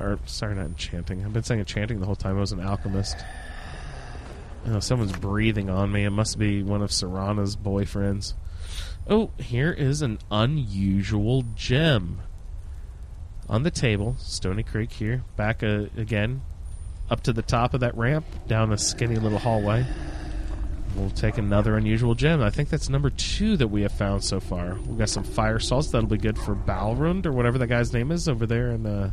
[0.00, 1.24] Or sorry, not enchanting.
[1.24, 2.36] I've been saying enchanting the whole time.
[2.36, 3.16] I was an alchemist.
[4.66, 6.04] Oh, someone's breathing on me.
[6.04, 8.32] It must be one of Serana's boyfriends.
[9.08, 12.20] Oh, here is an unusual gem
[13.48, 14.16] on the table.
[14.18, 15.24] Stony Creek here.
[15.36, 16.42] Back uh, again,
[17.10, 19.84] up to the top of that ramp, down a skinny little hallway.
[20.96, 22.40] We'll take another unusual gem.
[22.40, 24.74] I think that's number two that we have found so far.
[24.86, 28.12] We've got some fire salts that'll be good for Balrund or whatever that guy's name
[28.12, 29.12] is over there in the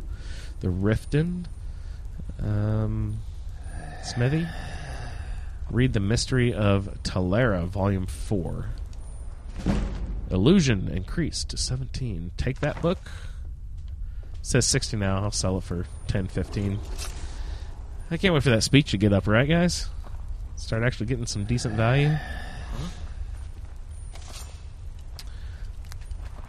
[0.60, 1.46] the Riften.
[2.40, 3.18] Um,
[4.04, 4.46] Smithy.
[5.70, 8.66] Read the Mystery of Talara, Volume Four.
[10.30, 12.30] Illusion increased to seventeen.
[12.36, 12.98] Take that book.
[14.34, 15.22] It says sixty now.
[15.22, 16.78] I'll sell it for 10 15
[18.10, 19.88] I can't wait for that speech to get up, right, guys?
[20.62, 22.16] Start actually getting some decent value.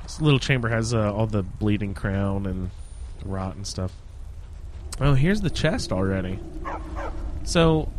[0.03, 2.69] This little chamber has uh, all the bleeding crown and
[3.25, 3.91] rot and stuff.
[5.01, 6.37] Oh, here's the chest already.
[7.43, 7.91] So,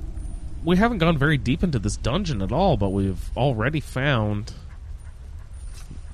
[0.62, 4.53] we haven't gone very deep into this dungeon at all, but we've already found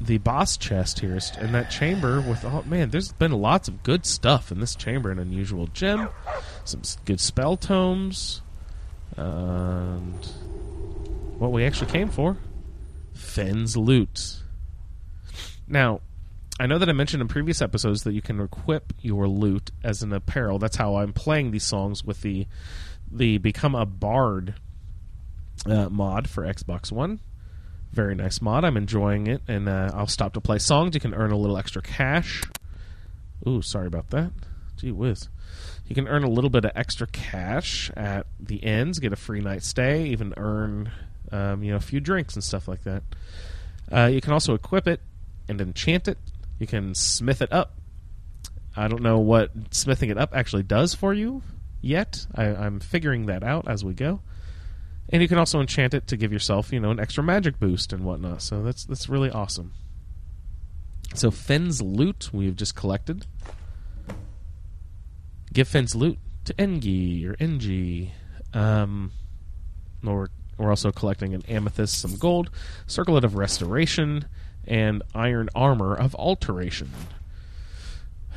[0.01, 4.07] the boss chest here in that chamber with oh man there's been lots of good
[4.07, 6.09] stuff in this chamber an unusual gem
[6.65, 8.41] some good spell tomes
[9.17, 10.27] and
[11.39, 12.37] what we actually came for
[13.15, 14.43] Finn's lute.
[15.67, 16.01] Now,
[16.59, 20.03] I know that I mentioned in previous episodes that you can equip your lute as
[20.03, 20.59] an apparel.
[20.59, 22.47] That's how I'm playing these songs with the
[23.11, 24.55] the Become a Bard
[25.67, 27.21] uh, mod for Xbox One.
[27.93, 28.65] Very nice mod.
[28.65, 30.95] I'm enjoying it, and uh, I'll stop to play songs.
[30.95, 32.45] You can earn a little extra cash.
[33.49, 34.33] Ooh, sorry about that.
[34.77, 35.29] Gee whiz.
[35.91, 39.41] You can earn a little bit of extra cash at the ends, get a free
[39.41, 40.93] night stay, even earn
[41.33, 43.03] um, you know a few drinks and stuff like that.
[43.91, 45.01] Uh, you can also equip it
[45.49, 46.17] and enchant it.
[46.61, 47.73] You can smith it up.
[48.77, 51.43] I don't know what smithing it up actually does for you
[51.81, 52.25] yet.
[52.37, 54.21] I, I'm figuring that out as we go.
[55.09, 57.93] And you can also enchant it to give yourself, you know, an extra magic boost
[57.93, 58.43] and whatnot.
[58.43, 59.73] So that's that's really awesome.
[61.17, 63.27] So Finn's lute we've just collected.
[65.53, 68.11] Give Finn's lute to Engi or Engi.
[68.55, 69.13] Um,
[70.03, 72.51] we're, we're also collecting an amethyst, some gold,
[72.87, 74.27] circlet of restoration,
[74.67, 76.91] and iron armor of alteration.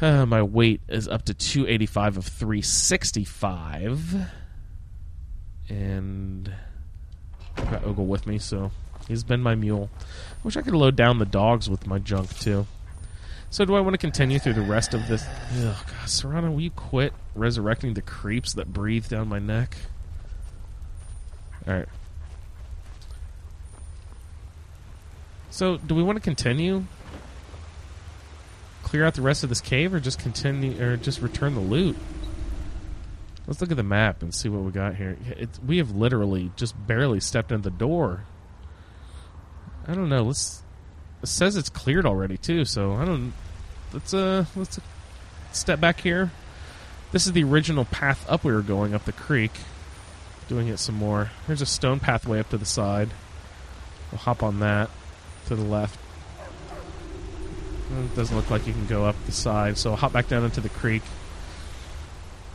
[0.01, 4.15] Uh, my weight is up to 285 of 365.
[5.69, 6.53] And
[7.57, 8.71] I've got Ogle with me, so
[9.07, 9.89] he's been my mule.
[10.43, 12.65] Wish I could load down the dogs with my junk, too.
[13.53, 15.23] So do I want to continue through the rest of this?
[15.57, 19.77] Oh God, Serana, will you quit resurrecting the creeps that breathe down my neck?
[21.67, 21.87] All right.
[25.51, 26.85] So, do we want to continue?
[28.81, 31.95] Clear out the rest of this cave, or just continue, or just return the lute?
[33.45, 35.15] Let's look at the map and see what we got here.
[35.27, 38.23] It's, we have literally just barely stepped in the door.
[39.87, 40.23] I don't know.
[40.23, 40.63] Let's.
[41.21, 43.31] It says it's cleared already too, so I don't.
[43.93, 44.79] Let's uh, let's
[45.51, 46.31] step back here.
[47.11, 49.51] This is the original path up we were going up the creek.
[50.47, 51.31] Doing it some more.
[51.45, 53.09] There's a stone pathway up to the side.
[54.11, 54.89] We'll hop on that
[55.47, 55.99] to the left.
[57.91, 60.43] It doesn't look like you can go up the side, so I'll hop back down
[60.43, 61.03] into the creek.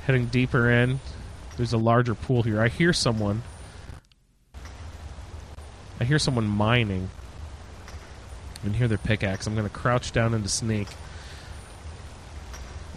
[0.05, 0.98] Heading deeper in.
[1.57, 2.61] There's a larger pool here.
[2.61, 3.42] I hear someone.
[6.01, 7.11] I hear someone mining.
[8.57, 9.46] I can hear their pickaxe.
[9.46, 10.88] I'm going to crouch down into sneak.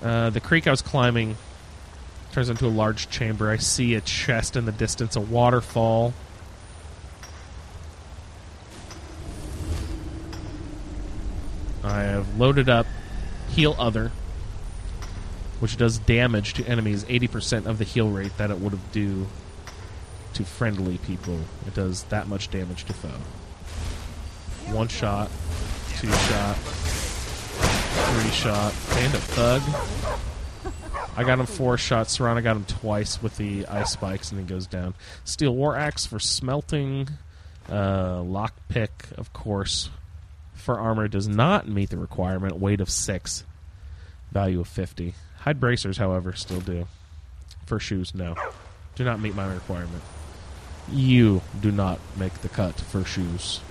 [0.02, 1.38] Uh, the creek I was climbing
[2.32, 3.52] turns into a large chamber.
[3.52, 6.14] I see a chest in the distance, a waterfall.
[11.84, 12.88] I have loaded up
[13.50, 14.12] Heal Other,
[15.60, 19.28] which does damage to enemies, 80% of the heal rate that it would have do
[20.34, 21.40] to friendly people.
[21.68, 23.10] It does that much damage to foe.
[24.74, 25.30] One shot,
[25.98, 26.58] two shot,
[27.92, 28.74] three shot.
[28.90, 29.62] Bandit Thug.
[31.16, 32.18] I got him four shots.
[32.18, 34.94] Serana got him twice with the ice spikes, and he goes down.
[35.24, 37.10] Steel War Axe for smelting.
[37.70, 39.90] Uh, Lockpick, of course,
[40.54, 42.58] for armor does not meet the requirement.
[42.58, 43.44] Weight of six,
[44.32, 45.14] value of fifty.
[45.40, 46.88] Hide bracers, however, still do.
[47.66, 48.36] For shoes, no,
[48.96, 50.02] do not meet my requirement.
[50.92, 53.62] You do not make the cut for shoes.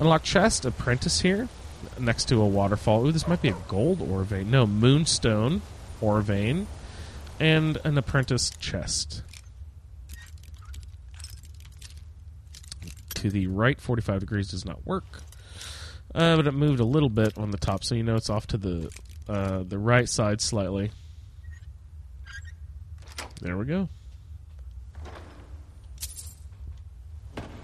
[0.00, 1.48] Unlock chest, apprentice here,
[1.98, 3.06] next to a waterfall.
[3.06, 4.50] Ooh, this might be a gold ore vein.
[4.50, 5.62] No, moonstone
[6.00, 6.68] ore vein,
[7.40, 9.22] and an apprentice chest.
[13.14, 15.20] To the right, 45 degrees does not work.
[16.14, 18.46] Uh, but it moved a little bit on the top, so you know it's off
[18.48, 18.90] to the
[19.28, 20.90] uh, the right side slightly.
[23.40, 23.88] There we go.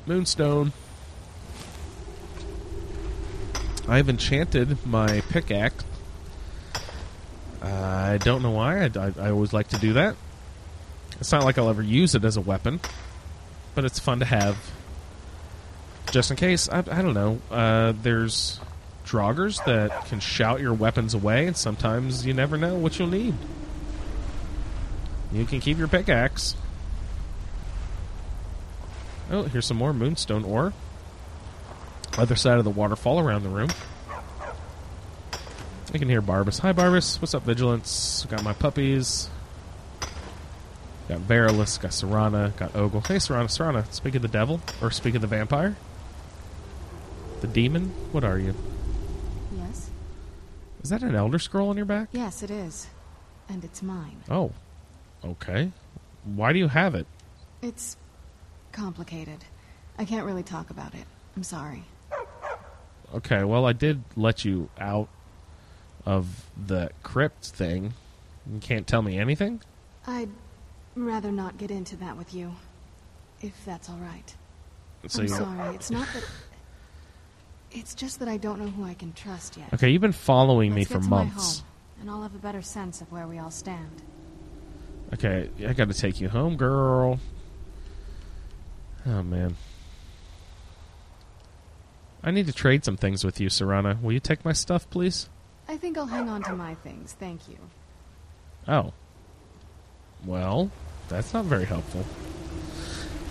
[0.07, 0.73] Moonstone.
[3.87, 5.85] I've enchanted my pickaxe.
[7.62, 8.85] I don't know why.
[8.85, 10.16] I, I, I always like to do that.
[11.20, 12.81] It's not like I'll ever use it as a weapon,
[13.75, 14.57] but it's fun to have.
[16.11, 17.40] Just in case, I, I don't know.
[17.51, 18.61] Uh, there's
[19.05, 23.35] draugrs that can shout your weapons away, and sometimes you never know what you'll need.
[25.33, 26.57] You can keep your pickaxe.
[29.31, 30.73] Oh, here's some more moonstone ore.
[32.16, 33.70] Other side of the waterfall around the room.
[35.92, 36.61] I can hear Barbas.
[36.61, 37.20] Hi, Barbas.
[37.20, 38.27] What's up, Vigilance?
[38.29, 39.29] Got my puppies.
[41.09, 41.81] Got Verulus.
[41.81, 42.57] Got Serana.
[42.57, 43.00] Got Ogle.
[43.03, 43.46] Hey, Serana.
[43.46, 43.92] Serana.
[43.92, 44.61] Speak of the devil.
[44.81, 45.77] Or speak of the vampire.
[47.40, 47.92] The demon.
[48.12, 48.55] What are you?
[49.57, 49.90] Yes?
[50.83, 52.09] Is that an Elder Scroll on your back?
[52.12, 52.87] Yes, it is.
[53.48, 54.22] And it's mine.
[54.31, 54.53] Oh.
[55.24, 55.70] Okay.
[56.24, 57.07] Why do you have it?
[57.61, 57.96] It's
[58.72, 59.44] complicated.
[59.98, 61.07] I can't really talk about it.
[61.37, 61.85] I'm sorry.
[63.14, 65.09] Okay, well, I did let you out
[66.05, 67.94] of the crypt thing.
[68.53, 69.61] You can't tell me anything?
[70.07, 70.29] I'd
[70.96, 72.53] rather not get into that with you.
[73.40, 74.35] If that's all right.
[75.07, 75.74] So I'm sorry.
[75.74, 76.24] It's not that.
[77.77, 79.74] It's just that I don't know who I can trust yet.
[79.74, 81.59] Okay, you've been following me Let's for get to months.
[81.59, 81.68] Home,
[82.00, 84.00] and I'll have a better sense of where we all stand.
[85.12, 87.18] Okay, I got to take you home, girl.
[89.07, 89.57] Oh man.
[92.24, 94.00] I need to trade some things with you, Serana.
[94.00, 95.28] Will you take my stuff, please?
[95.68, 97.12] I think I'll hang on to my things.
[97.12, 97.58] Thank you.
[98.66, 98.94] Oh.
[100.24, 100.70] Well,
[101.08, 102.06] that's not very helpful.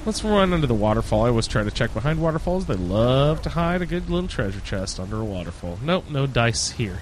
[0.05, 1.25] Let's run under the waterfall.
[1.25, 2.67] I always try to check behind waterfalls.
[2.67, 5.79] They love to hide a good little treasure chest under a waterfall.
[5.81, 6.99] Nope, no dice here.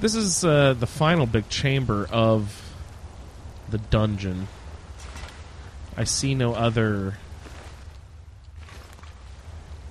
[0.00, 2.72] This is uh, the final big chamber of
[3.68, 4.48] the dungeon.
[5.96, 7.18] I see no other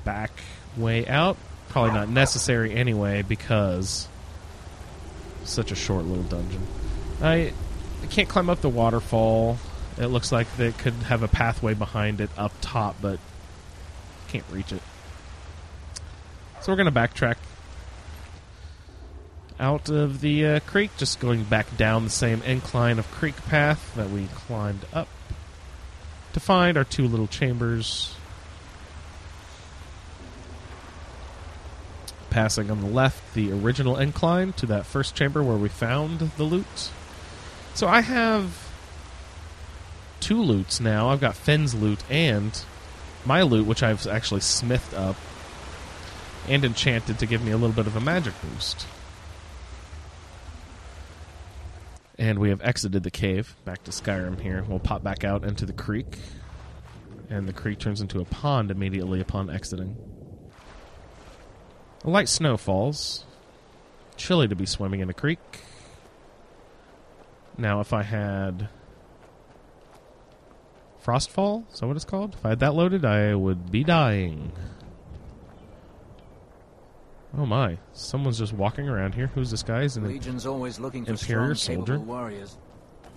[0.09, 0.31] back
[0.75, 1.37] way out.
[1.69, 4.07] Probably not necessary anyway because
[5.43, 6.65] such a short little dungeon.
[7.21, 7.53] I,
[8.01, 9.59] I can't climb up the waterfall.
[9.99, 13.19] It looks like they could have a pathway behind it up top, but
[14.29, 14.81] can't reach it.
[16.61, 17.35] So we're going to backtrack
[19.59, 23.93] out of the uh, creek, just going back down the same incline of creek path
[23.95, 25.07] that we climbed up
[26.33, 28.15] to find our two little chambers.
[32.29, 36.43] Passing on the left the original incline to that first chamber where we found the
[36.43, 36.91] lute.
[37.73, 38.69] So I have
[40.19, 41.09] two lutes now.
[41.09, 42.59] I've got Finn's lute and
[43.25, 45.15] my lute, which I've actually smithed up
[46.47, 48.85] and enchanted to give me a little bit of a magic boost.
[52.17, 54.65] And we have exited the cave back to Skyrim here.
[54.67, 56.19] We'll pop back out into the creek.
[57.29, 59.95] And the creek turns into a pond immediately upon exiting.
[62.03, 63.25] A light snow falls.
[64.15, 65.39] Chilly to be swimming in a creek.
[67.57, 68.69] Now, if I had
[71.03, 72.35] Frostfall, is that what it's called?
[72.35, 74.51] If I had that loaded, I would be dying.
[77.37, 77.77] Oh my!
[77.93, 79.27] Someone's just walking around here.
[79.27, 79.83] Who's this guy?
[79.83, 81.99] Is an Legion's always looking for Imperial strong, soldier.
[81.99, 82.57] warriors.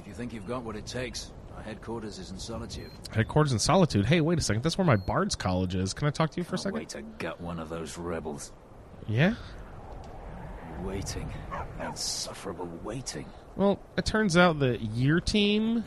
[0.01, 2.91] If you think you've got what it takes, our headquarters is in Solitude.
[3.15, 4.05] Headquarters in Solitude.
[4.05, 4.63] Hey, wait a second.
[4.63, 5.95] That's where my Bard's College is.
[5.95, 6.79] Can I talk to you for a Can't second?
[6.79, 8.53] Wait to gut one of those rebels.
[9.09, 9.35] Yeah.
[10.83, 11.33] Waiting,
[11.81, 13.27] insufferable waiting.
[13.57, 15.85] Well, it turns out that your team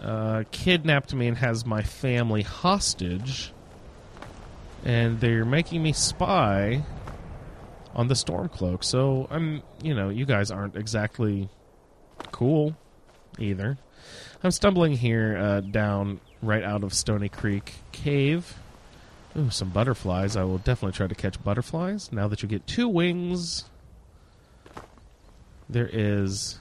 [0.00, 3.52] uh, kidnapped me and has my family hostage,
[4.84, 6.82] and they're making me spy
[7.94, 8.82] on the Stormcloak.
[8.82, 11.48] So I'm, you know, you guys aren't exactly
[12.32, 12.76] cool
[13.38, 13.78] either.
[14.42, 18.54] I'm stumbling here uh, down right out of Stony Creek Cave.
[19.36, 20.36] Ooh, some butterflies.
[20.36, 22.10] I will definitely try to catch butterflies.
[22.12, 23.64] Now that you get two wings,
[25.68, 26.58] there is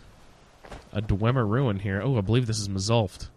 [0.94, 2.02] a Dwemer ruin here.
[2.04, 3.30] Oh, I believe this is Mzulft.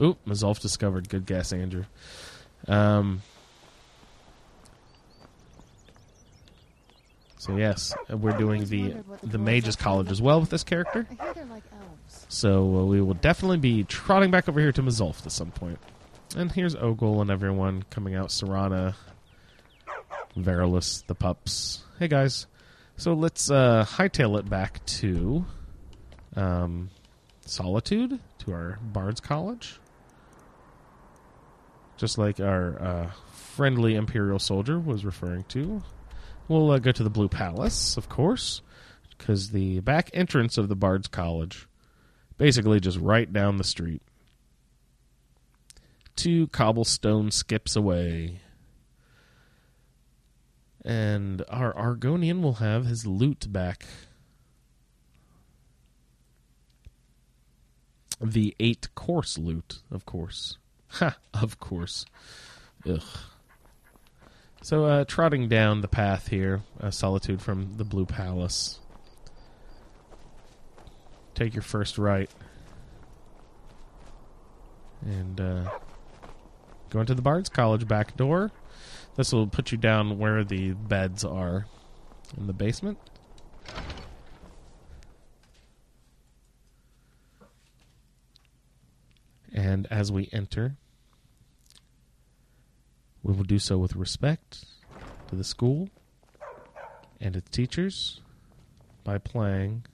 [0.00, 1.08] Ooh, Mzulft discovered.
[1.08, 1.84] Good guess, Andrew.
[2.66, 3.22] Um,
[7.38, 11.06] so yes, we're doing the the Mages College as well with this character.
[11.10, 12.26] I hear they're like elves.
[12.28, 15.78] So uh, we will definitely be trotting back over here to Mzulft at some point.
[16.36, 18.28] And here's Ogul and everyone coming out.
[18.28, 18.94] Serana,
[20.36, 21.82] Verulus, the pups.
[21.98, 22.46] Hey guys.
[22.96, 25.46] So let's uh, hightail it back to
[26.36, 26.90] um,
[27.46, 29.80] Solitude, to our Bard's College.
[31.96, 35.82] Just like our uh, friendly Imperial soldier was referring to.
[36.46, 38.62] We'll uh, go to the Blue Palace, of course,
[39.16, 41.66] because the back entrance of the Bard's College
[42.36, 44.02] basically just right down the street.
[46.18, 48.40] Two cobblestone skips away.
[50.84, 53.84] And our Argonian will have his loot back.
[58.20, 60.58] The eight course loot, of course.
[60.88, 62.04] Ha, of course.
[62.84, 63.00] Ugh.
[64.60, 68.80] So, uh, trotting down the path here, uh, Solitude from the Blue Palace.
[71.36, 72.28] Take your first right.
[75.06, 75.70] And, uh,
[76.90, 78.50] go into the Bard's College back door.
[79.16, 81.66] This will put you down where the beds are
[82.36, 82.98] in the basement.
[89.52, 90.76] And as we enter,
[93.22, 94.64] we will do so with respect
[95.28, 95.88] to the school
[97.20, 98.20] and its teachers
[99.04, 99.84] by playing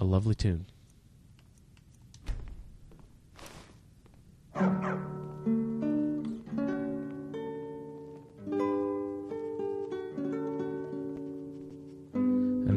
[0.00, 0.66] a lovely tune.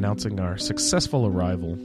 [0.04, 1.78] Announcing our successful arrival.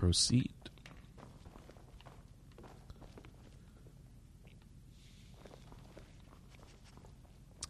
[0.00, 0.50] Proceed.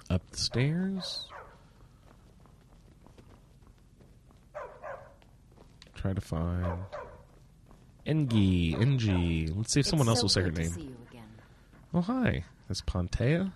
[0.08, 1.26] Up the stairs.
[5.96, 6.78] Try to find
[8.06, 8.32] Inge.
[8.32, 9.50] Inge.
[9.50, 10.96] Let's see if someone else will say her name.
[11.92, 12.44] Oh, hi.
[12.68, 13.50] That's Pantea.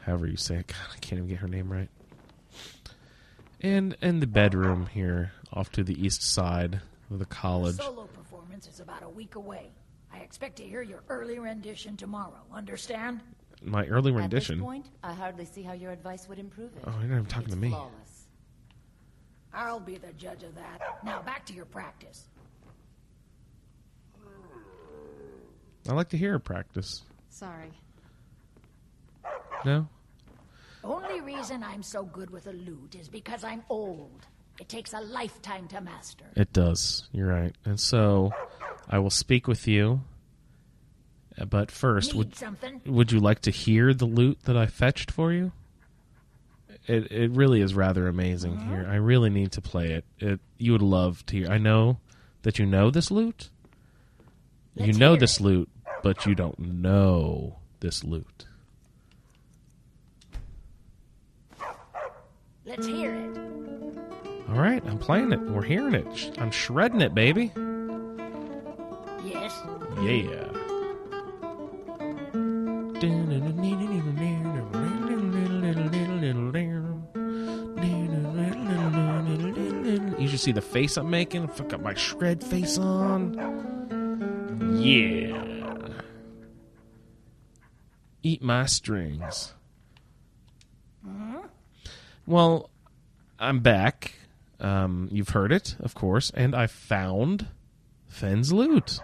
[0.00, 0.68] However you say it.
[0.68, 1.90] God, I can't even get her name right.
[3.60, 6.80] And in the bedroom here, off to the east side
[7.10, 7.76] of the college.
[7.76, 9.70] The solo performance is about a week away.
[10.12, 12.40] I expect to hear your early rendition tomorrow.
[12.52, 13.20] Understand?
[13.62, 14.54] My early rendition.
[14.56, 16.84] At this point, I hardly see how your advice would improve it.
[16.86, 17.68] Oh, you're not even talking It's to me.
[17.70, 18.26] flawless.
[19.52, 20.80] I'll be the judge of that.
[21.02, 22.28] Now back to your practice.
[25.88, 27.02] I like to hear her practice.
[27.30, 27.70] Sorry.
[29.64, 29.88] No?
[30.84, 34.26] Only reason I'm so good with a lute is because I'm old.
[34.60, 36.24] It takes a lifetime to master.
[36.34, 37.08] It does.
[37.12, 37.54] You're right.
[37.64, 38.32] And so
[38.88, 40.00] I will speak with you.
[41.50, 42.80] But first, Need would something?
[42.86, 45.52] would you like to hear the lute that I fetched for you?
[46.86, 48.70] It it really is rather amazing uh-huh.
[48.70, 48.88] here.
[48.88, 50.04] I really need to play it.
[50.18, 51.50] It you would love to hear.
[51.50, 51.98] I know
[52.42, 53.50] that you know this lute.
[54.76, 55.68] you Let's know hear this lute,
[56.02, 58.46] but you don't know this lute.
[62.64, 63.45] Let's hear it.
[64.48, 65.40] All right, I'm playing it.
[65.40, 66.38] We're hearing it.
[66.38, 67.52] I'm shredding it, baby.
[69.24, 69.60] Yes.
[70.00, 70.44] Yeah.
[80.18, 81.42] You should see the face I'm making.
[81.42, 83.34] I've got my shred face on.
[84.80, 85.42] Yeah.
[88.22, 89.54] Eat my strings.
[92.26, 92.70] Well,
[93.38, 94.15] I'm back.
[94.66, 97.46] Um, you've heard it, of course, and I found
[98.08, 98.98] Finn's lute.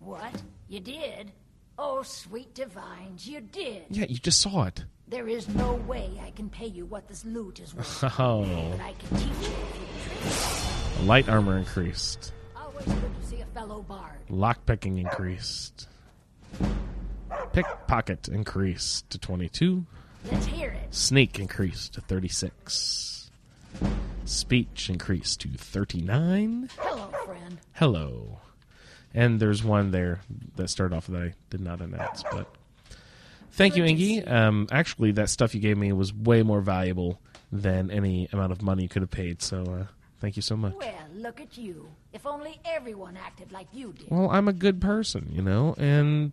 [0.00, 0.42] What?
[0.68, 1.30] You did?
[1.78, 3.84] Oh, sweet divines, you did.
[3.90, 4.84] Yeah, you just saw it.
[5.08, 8.02] There is no way I can pay you what this lute is worth.
[8.18, 8.42] Oh,
[8.72, 11.02] But I can teach you a few tricks.
[11.04, 12.32] light armor increased.
[12.56, 14.18] Always good to see a fellow bard.
[14.28, 15.86] Lockpicking increased.
[17.52, 19.84] Pickpocket increased to 22.
[20.32, 20.92] Let's hear it.
[20.94, 23.30] Sneak increased to 36.
[24.26, 26.68] Speech increased to 39.
[26.78, 27.58] Hello, friend.
[27.74, 28.40] Hello.
[29.14, 30.20] And there's one there
[30.56, 32.52] that started off that I did not announce, but
[33.52, 34.26] thank you, Inge.
[34.26, 37.20] Um, actually, that stuff you gave me was way more valuable
[37.52, 39.42] than any amount of money you could have paid.
[39.42, 39.86] So, uh,
[40.20, 40.74] thank you so much.
[40.74, 41.88] Well, look at you.
[42.12, 44.10] If only everyone acted like you did.
[44.10, 46.32] Well, I'm a good person, you know, and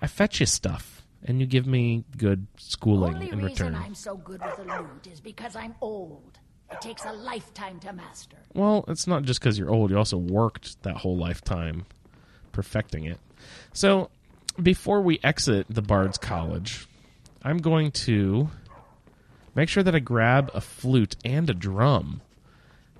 [0.00, 3.74] I fetch you stuff, and you give me good schooling Only in reason return.
[3.76, 6.38] I'm so good with a lute is because I'm old.
[6.70, 8.36] It takes a lifetime to master.
[8.54, 9.90] Well, it's not just because you're old.
[9.90, 11.86] You also worked that whole lifetime
[12.52, 13.18] perfecting it.
[13.72, 14.10] So,
[14.62, 16.86] before we exit the Bard's College,
[17.42, 18.50] I'm going to
[19.54, 22.20] make sure that I grab a flute and a drum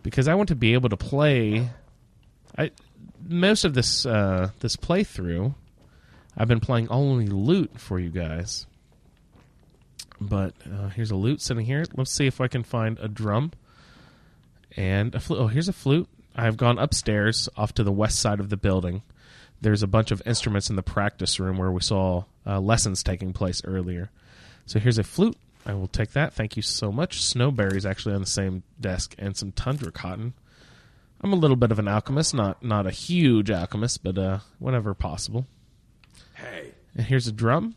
[0.03, 1.71] because I want to be able to play.
[2.57, 2.71] I
[3.27, 5.55] most of this uh, this playthrough,
[6.37, 8.67] I've been playing only lute for you guys.
[10.21, 11.85] But uh, here's a lute sitting here.
[11.95, 13.53] Let's see if I can find a drum
[14.77, 15.41] and a flute.
[15.41, 16.09] Oh, here's a flute.
[16.35, 19.03] I've gone upstairs off to the west side of the building.
[19.61, 23.33] There's a bunch of instruments in the practice room where we saw uh, lessons taking
[23.33, 24.11] place earlier.
[24.67, 25.37] So here's a flute.
[25.67, 26.33] I will take that.
[26.33, 27.21] Thank you so much.
[27.21, 30.35] Snowberries actually on the same desk, and some tundra cotton.
[31.21, 34.95] I'm a little bit of an alchemist, not not a huge alchemist, but uh, whenever
[34.95, 35.47] possible.
[36.35, 36.73] Hey.
[36.95, 37.75] And here's a drum.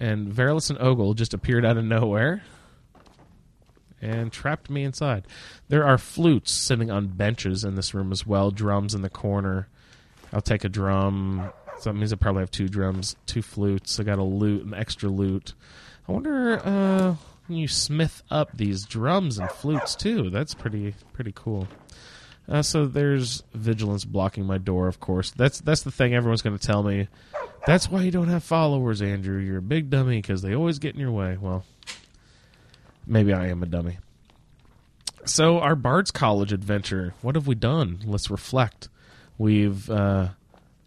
[0.00, 2.42] And Verulus and Ogle just appeared out of nowhere
[4.00, 5.26] and trapped me inside.
[5.68, 9.68] There are flutes sitting on benches in this room as well, drums in the corner.
[10.32, 11.52] I'll take a drum.
[11.80, 14.00] So that means I probably have two drums, two flutes.
[14.00, 15.52] I got a lute, an extra lute.
[16.08, 17.16] I wonder uh,
[17.48, 20.30] you smith up these drums and flutes too.
[20.30, 21.68] That's pretty pretty cool.
[22.50, 24.88] Uh, so there's vigilance blocking my door.
[24.88, 27.06] Of course, that's that's the thing everyone's going to tell me.
[27.64, 29.38] That's why you don't have followers, Andrew.
[29.38, 31.38] You're a big dummy because they always get in your way.
[31.40, 31.64] Well,
[33.06, 33.98] maybe I am a dummy.
[35.24, 37.14] So our Bard's College adventure.
[37.22, 38.00] What have we done?
[38.04, 38.88] Let's reflect.
[39.38, 40.30] We've uh,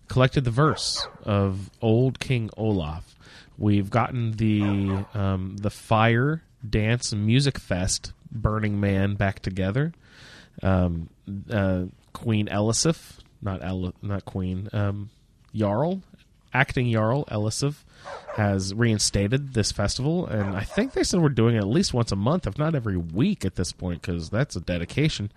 [0.09, 3.15] collected the verse of Old King Olaf.
[3.57, 9.93] We've gotten the um, the fire dance music fest Burning Man back together.
[10.61, 11.09] Um,
[11.49, 15.09] uh, Queen Elisif, not El- not Queen, um,
[15.53, 16.01] Jarl,
[16.53, 17.83] acting Jarl Elisif,
[18.35, 22.11] has reinstated this festival, and I think they said we're doing it at least once
[22.11, 25.31] a month, if not every week at this point, because that's a dedication.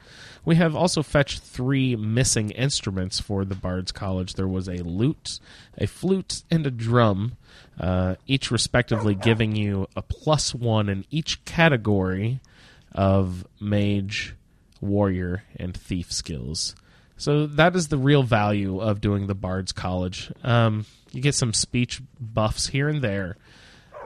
[0.45, 4.35] We have also fetched three missing instruments for the Bard's College.
[4.35, 5.39] There was a lute,
[5.79, 7.37] a flute, and a drum,
[7.79, 12.41] uh, each respectively giving you a plus one in each category
[12.93, 14.35] of mage,
[14.81, 16.75] warrior, and thief skills.
[17.17, 20.31] So that is the real value of doing the Bard's College.
[20.45, 23.37] Um, you get some speech buffs here and there,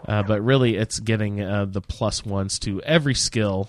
[0.07, 3.68] uh, but really it's getting uh, the plus ones to every skill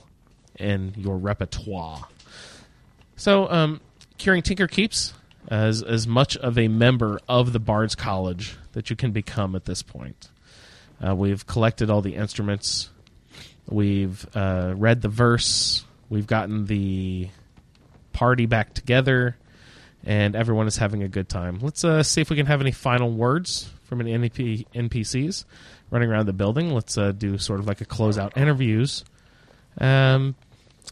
[0.59, 2.07] in your repertoire.
[3.15, 3.81] So, um,
[4.17, 5.13] Curing-Tinker-Keeps
[5.47, 9.65] as as much of a member of the Bard's College that you can become at
[9.65, 10.29] this point.
[11.05, 12.89] Uh, we've collected all the instruments.
[13.67, 15.83] We've uh, read the verse.
[16.11, 17.29] We've gotten the
[18.11, 19.37] party back together,
[20.05, 21.59] and everyone is having a good time.
[21.61, 25.45] Let's uh, see if we can have any final words from any NP, NPCs
[25.89, 26.73] running around the building.
[26.73, 29.05] Let's uh, do sort of like a closeout interviews.
[29.79, 30.35] Um,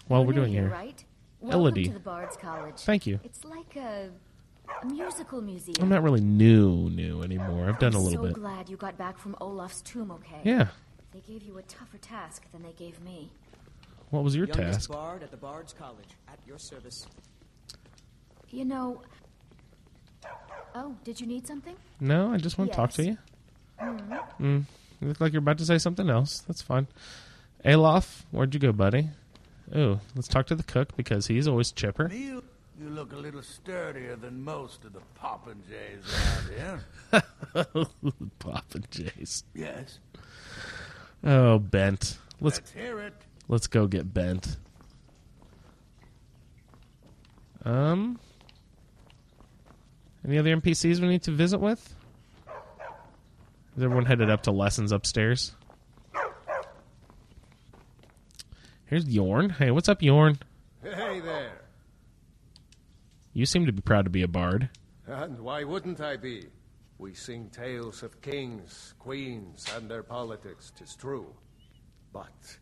[0.08, 1.04] while we're doing here, right?
[1.44, 1.88] Elodie.
[1.88, 2.76] to the Bard's College.
[2.78, 3.20] Thank you.
[3.26, 4.10] It's like a,
[4.84, 5.76] a musical museum.
[5.82, 7.68] I'm not really new, new anymore.
[7.68, 8.36] I've done a I'm little so bit.
[8.36, 10.40] glad you got back from Olaf's tomb okay.
[10.46, 10.68] Yeah.
[11.12, 13.32] They gave you a tougher task than they gave me.
[14.10, 14.92] What was your Youngest task?
[14.92, 16.08] bard at the Bard's College.
[16.28, 17.06] At your service.
[18.50, 19.02] You know.
[20.76, 21.76] Oh, did you need something?
[22.00, 23.18] No, I just want to talk to you.
[23.80, 23.88] Yes.
[24.02, 24.20] Mhm.
[24.40, 24.66] Mm,
[25.02, 26.40] you look like you're about to say something else.
[26.42, 26.88] That's fine.
[27.64, 29.10] Alof, where'd you go, buddy?
[29.76, 32.10] Ooh, let's talk to the cook because he's always chipper.
[32.12, 32.44] You,
[32.80, 36.04] you look a little sturdier than most of the popinjays
[36.60, 36.82] around
[37.12, 37.24] here.
[38.40, 39.44] Papa Jace.
[39.54, 40.00] Yes.
[41.24, 42.18] Oh, Bent.
[42.42, 43.14] Let's Let's hear it.
[43.50, 44.58] Let's go get Bent.
[47.66, 48.20] Um.
[50.24, 51.96] Any other NPCs we need to visit with?
[53.76, 55.56] Is everyone headed up to lessons upstairs?
[58.86, 59.52] Here's Jorn.
[59.52, 60.38] Hey, what's up, Jorn?
[60.84, 61.62] Hey there.
[63.34, 64.70] You seem to be proud to be a bard.
[65.08, 66.46] And why wouldn't I be?
[67.00, 71.34] We sing tales of kings, queens, and their politics, tis true.
[72.14, 72.58] But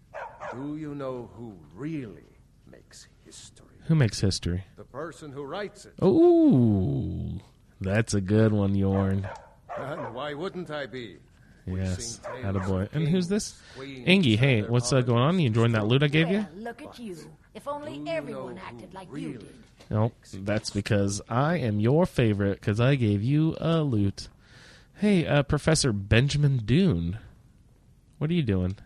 [0.54, 2.38] do you know who really
[2.70, 3.66] makes history?
[3.86, 4.64] Who makes history?
[4.76, 5.94] The person who writes it.
[6.04, 7.40] Ooh,
[7.80, 9.30] that's a good one, Jorn.
[9.78, 11.18] And why wouldn't I be?
[11.68, 12.84] Yes, sing tales attaboy.
[12.84, 13.60] of And who's this?
[13.76, 15.40] queens, Inge, hey, what's uh, going on?
[15.40, 16.38] You enjoying that lute I gave you?
[16.38, 17.18] Yeah, look at you.
[17.54, 19.54] If only everyone acted like you did.
[19.90, 24.28] Nope, that's because I am your favorite because I gave you a lute.
[24.96, 27.20] Hey, uh, Professor Benjamin Dune.
[28.18, 28.78] What are you doing?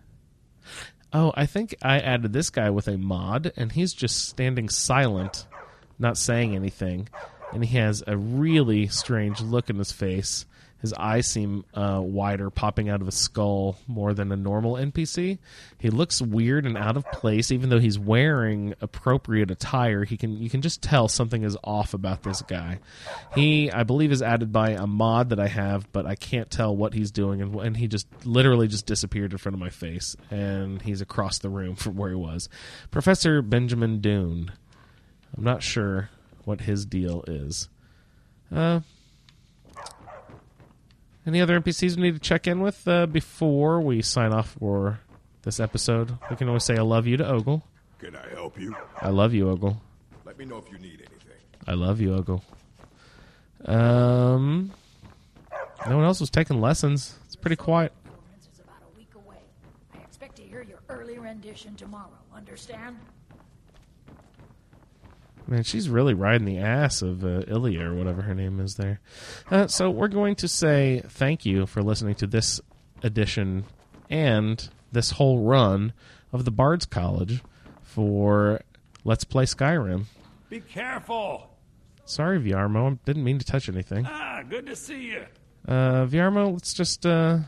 [1.14, 5.45] Oh, I think I added this guy with a mod, and he's just standing silent,
[5.99, 7.09] not saying anything.
[7.53, 10.45] And he has a really strange look in his face.
[10.82, 15.38] His eyes seem uh, wider, popping out of his skull more than a normal NPC.
[15.77, 20.03] He looks weird and out of place, even though he's wearing appropriate attire.
[20.03, 22.79] He can you can just tell something is off about this guy.
[23.36, 26.75] He, I believe, is added by a mod that I have, but I can't tell
[26.75, 30.15] what he's doing, and, and he just literally just disappeared in front of my face,
[30.32, 32.49] and he's across the room from where he was.
[32.89, 34.51] Professor Benjamin Dune.
[35.38, 36.09] I'm not sure
[36.43, 37.69] what his deal is.
[38.51, 38.82] Uh,
[41.26, 44.99] any other NPCs we need to check in with uh, before we sign off for
[45.43, 46.17] this episode?
[46.30, 47.63] We can always say I love you to Ogle.
[47.99, 48.76] Can I help you?
[48.99, 49.80] I love you, Ogle.
[50.26, 51.38] Let me know if you need anything.
[51.67, 52.43] I love you, Ogle.
[53.65, 54.72] Um,
[55.88, 57.15] no one else was taking lessons.
[57.26, 57.93] It's pretty quiet.
[58.39, 59.38] is about a week away.
[59.93, 62.09] I expect to hear your early rendition tomorrow.
[62.36, 62.97] Understand?
[65.52, 69.02] Man, she's really riding the ass of uh, Ilya or whatever her name is there.
[69.49, 72.62] Uh, so we're going to say thank you for listening to this
[73.04, 73.66] edition
[74.10, 75.91] and this whole run
[76.32, 77.41] of the Bard's College
[77.84, 78.62] for
[79.04, 80.06] Let's Play Skyrim.
[80.49, 81.49] Be careful.
[82.06, 84.08] Sorry, Viarmo, I didn't mean to touch anything.
[84.10, 85.26] Ah, good to see you.
[85.68, 87.39] Uh, Viarmo, let's just uh,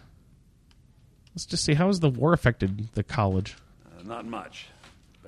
[1.34, 3.56] let's just see how has the war affected the college.
[3.86, 4.68] Uh, not much.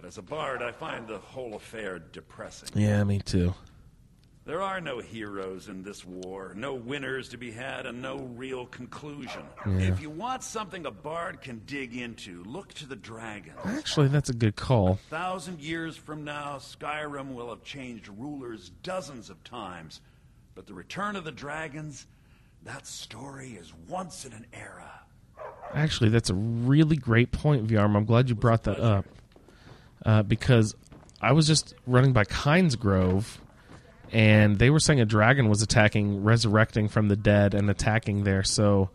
[0.05, 2.69] But as a bard, I find the whole affair depressing.
[2.75, 3.55] Yeah, me too.
[4.45, 8.67] There are no heroes in this war, no winners to be had, and no real
[8.67, 9.41] conclusion.
[9.65, 9.79] Yeah.
[9.79, 13.57] If you want something a bard can dig into, look to the dragons.
[13.65, 14.99] Actually, that's a good call.
[15.09, 20.01] thousand years from now, Skyrim will have changed rulers dozens of times.
[20.53, 22.05] But the return of the dragons,
[22.61, 25.01] that story is once in an era.
[25.73, 27.95] Actually, that's a really great point, Viarmo.
[27.95, 29.05] I'm glad you brought that up.
[30.05, 30.75] Uh, because
[31.19, 33.25] I was just running by Kynesgrove,
[34.11, 38.43] and they were saying a dragon was attacking, resurrecting from the dead, and attacking there.
[38.43, 38.91] So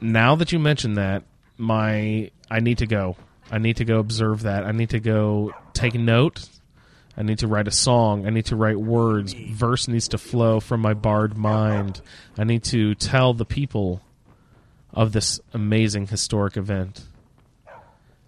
[0.00, 1.24] now that you mention that,
[1.56, 3.16] my I need to go.
[3.50, 4.64] I need to go observe that.
[4.64, 6.46] I need to go take note.
[7.16, 8.26] I need to write a song.
[8.26, 9.32] I need to write words.
[9.32, 12.00] Verse needs to flow from my bard mind.
[12.36, 14.02] I need to tell the people
[14.92, 17.04] of this amazing historic event.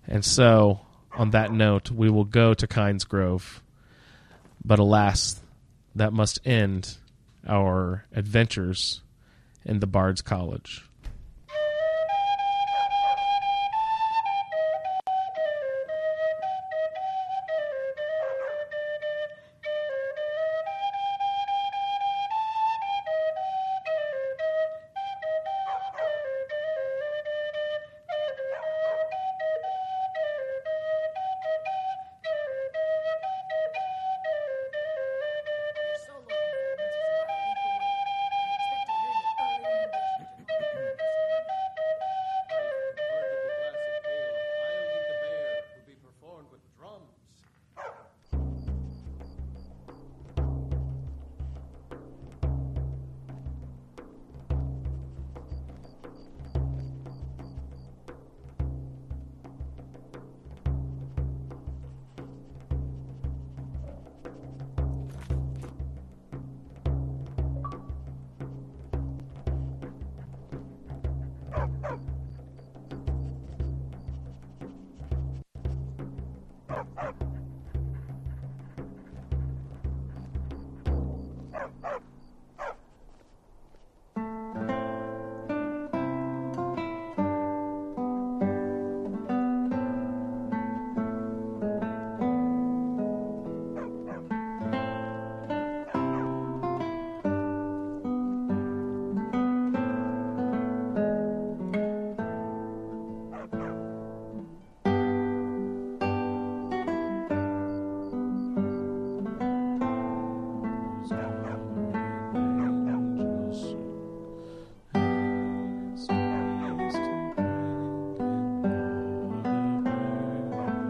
[0.07, 0.86] And so,
[1.17, 3.61] on that note, we will go to Kynesgrove.
[4.65, 5.41] But alas,
[5.95, 6.97] that must end
[7.47, 9.01] our adventures
[9.65, 10.86] in the Bard's College.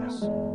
[0.09, 0.46] Sorry.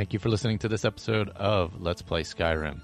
[0.00, 2.80] Thank you for listening to this episode of Let's Play Skyrim.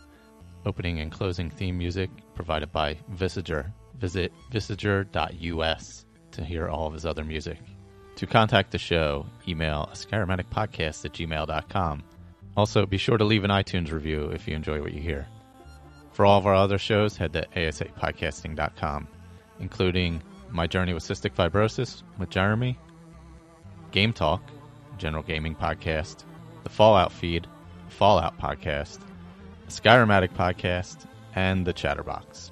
[0.67, 3.73] Opening and closing theme music provided by Visager.
[3.95, 7.57] Visit visager.us to hear all of his other music.
[8.17, 12.03] To contact the show, email askyrimaddictpodcast at gmail.com.
[12.55, 15.27] Also, be sure to leave an iTunes review if you enjoy what you hear.
[16.13, 19.09] For all of our other shows, head to asapodcasting.com,
[19.61, 22.79] including My Journey with Cystic Fibrosis with Jeremy,
[23.91, 24.43] Game Talk,
[24.99, 26.26] General Gaming Podcast,
[26.67, 27.47] the Fallout feed,
[27.87, 28.99] Fallout podcast,
[29.67, 31.07] the Skyrim Addict podcast,
[31.37, 32.51] and the Chatterbox.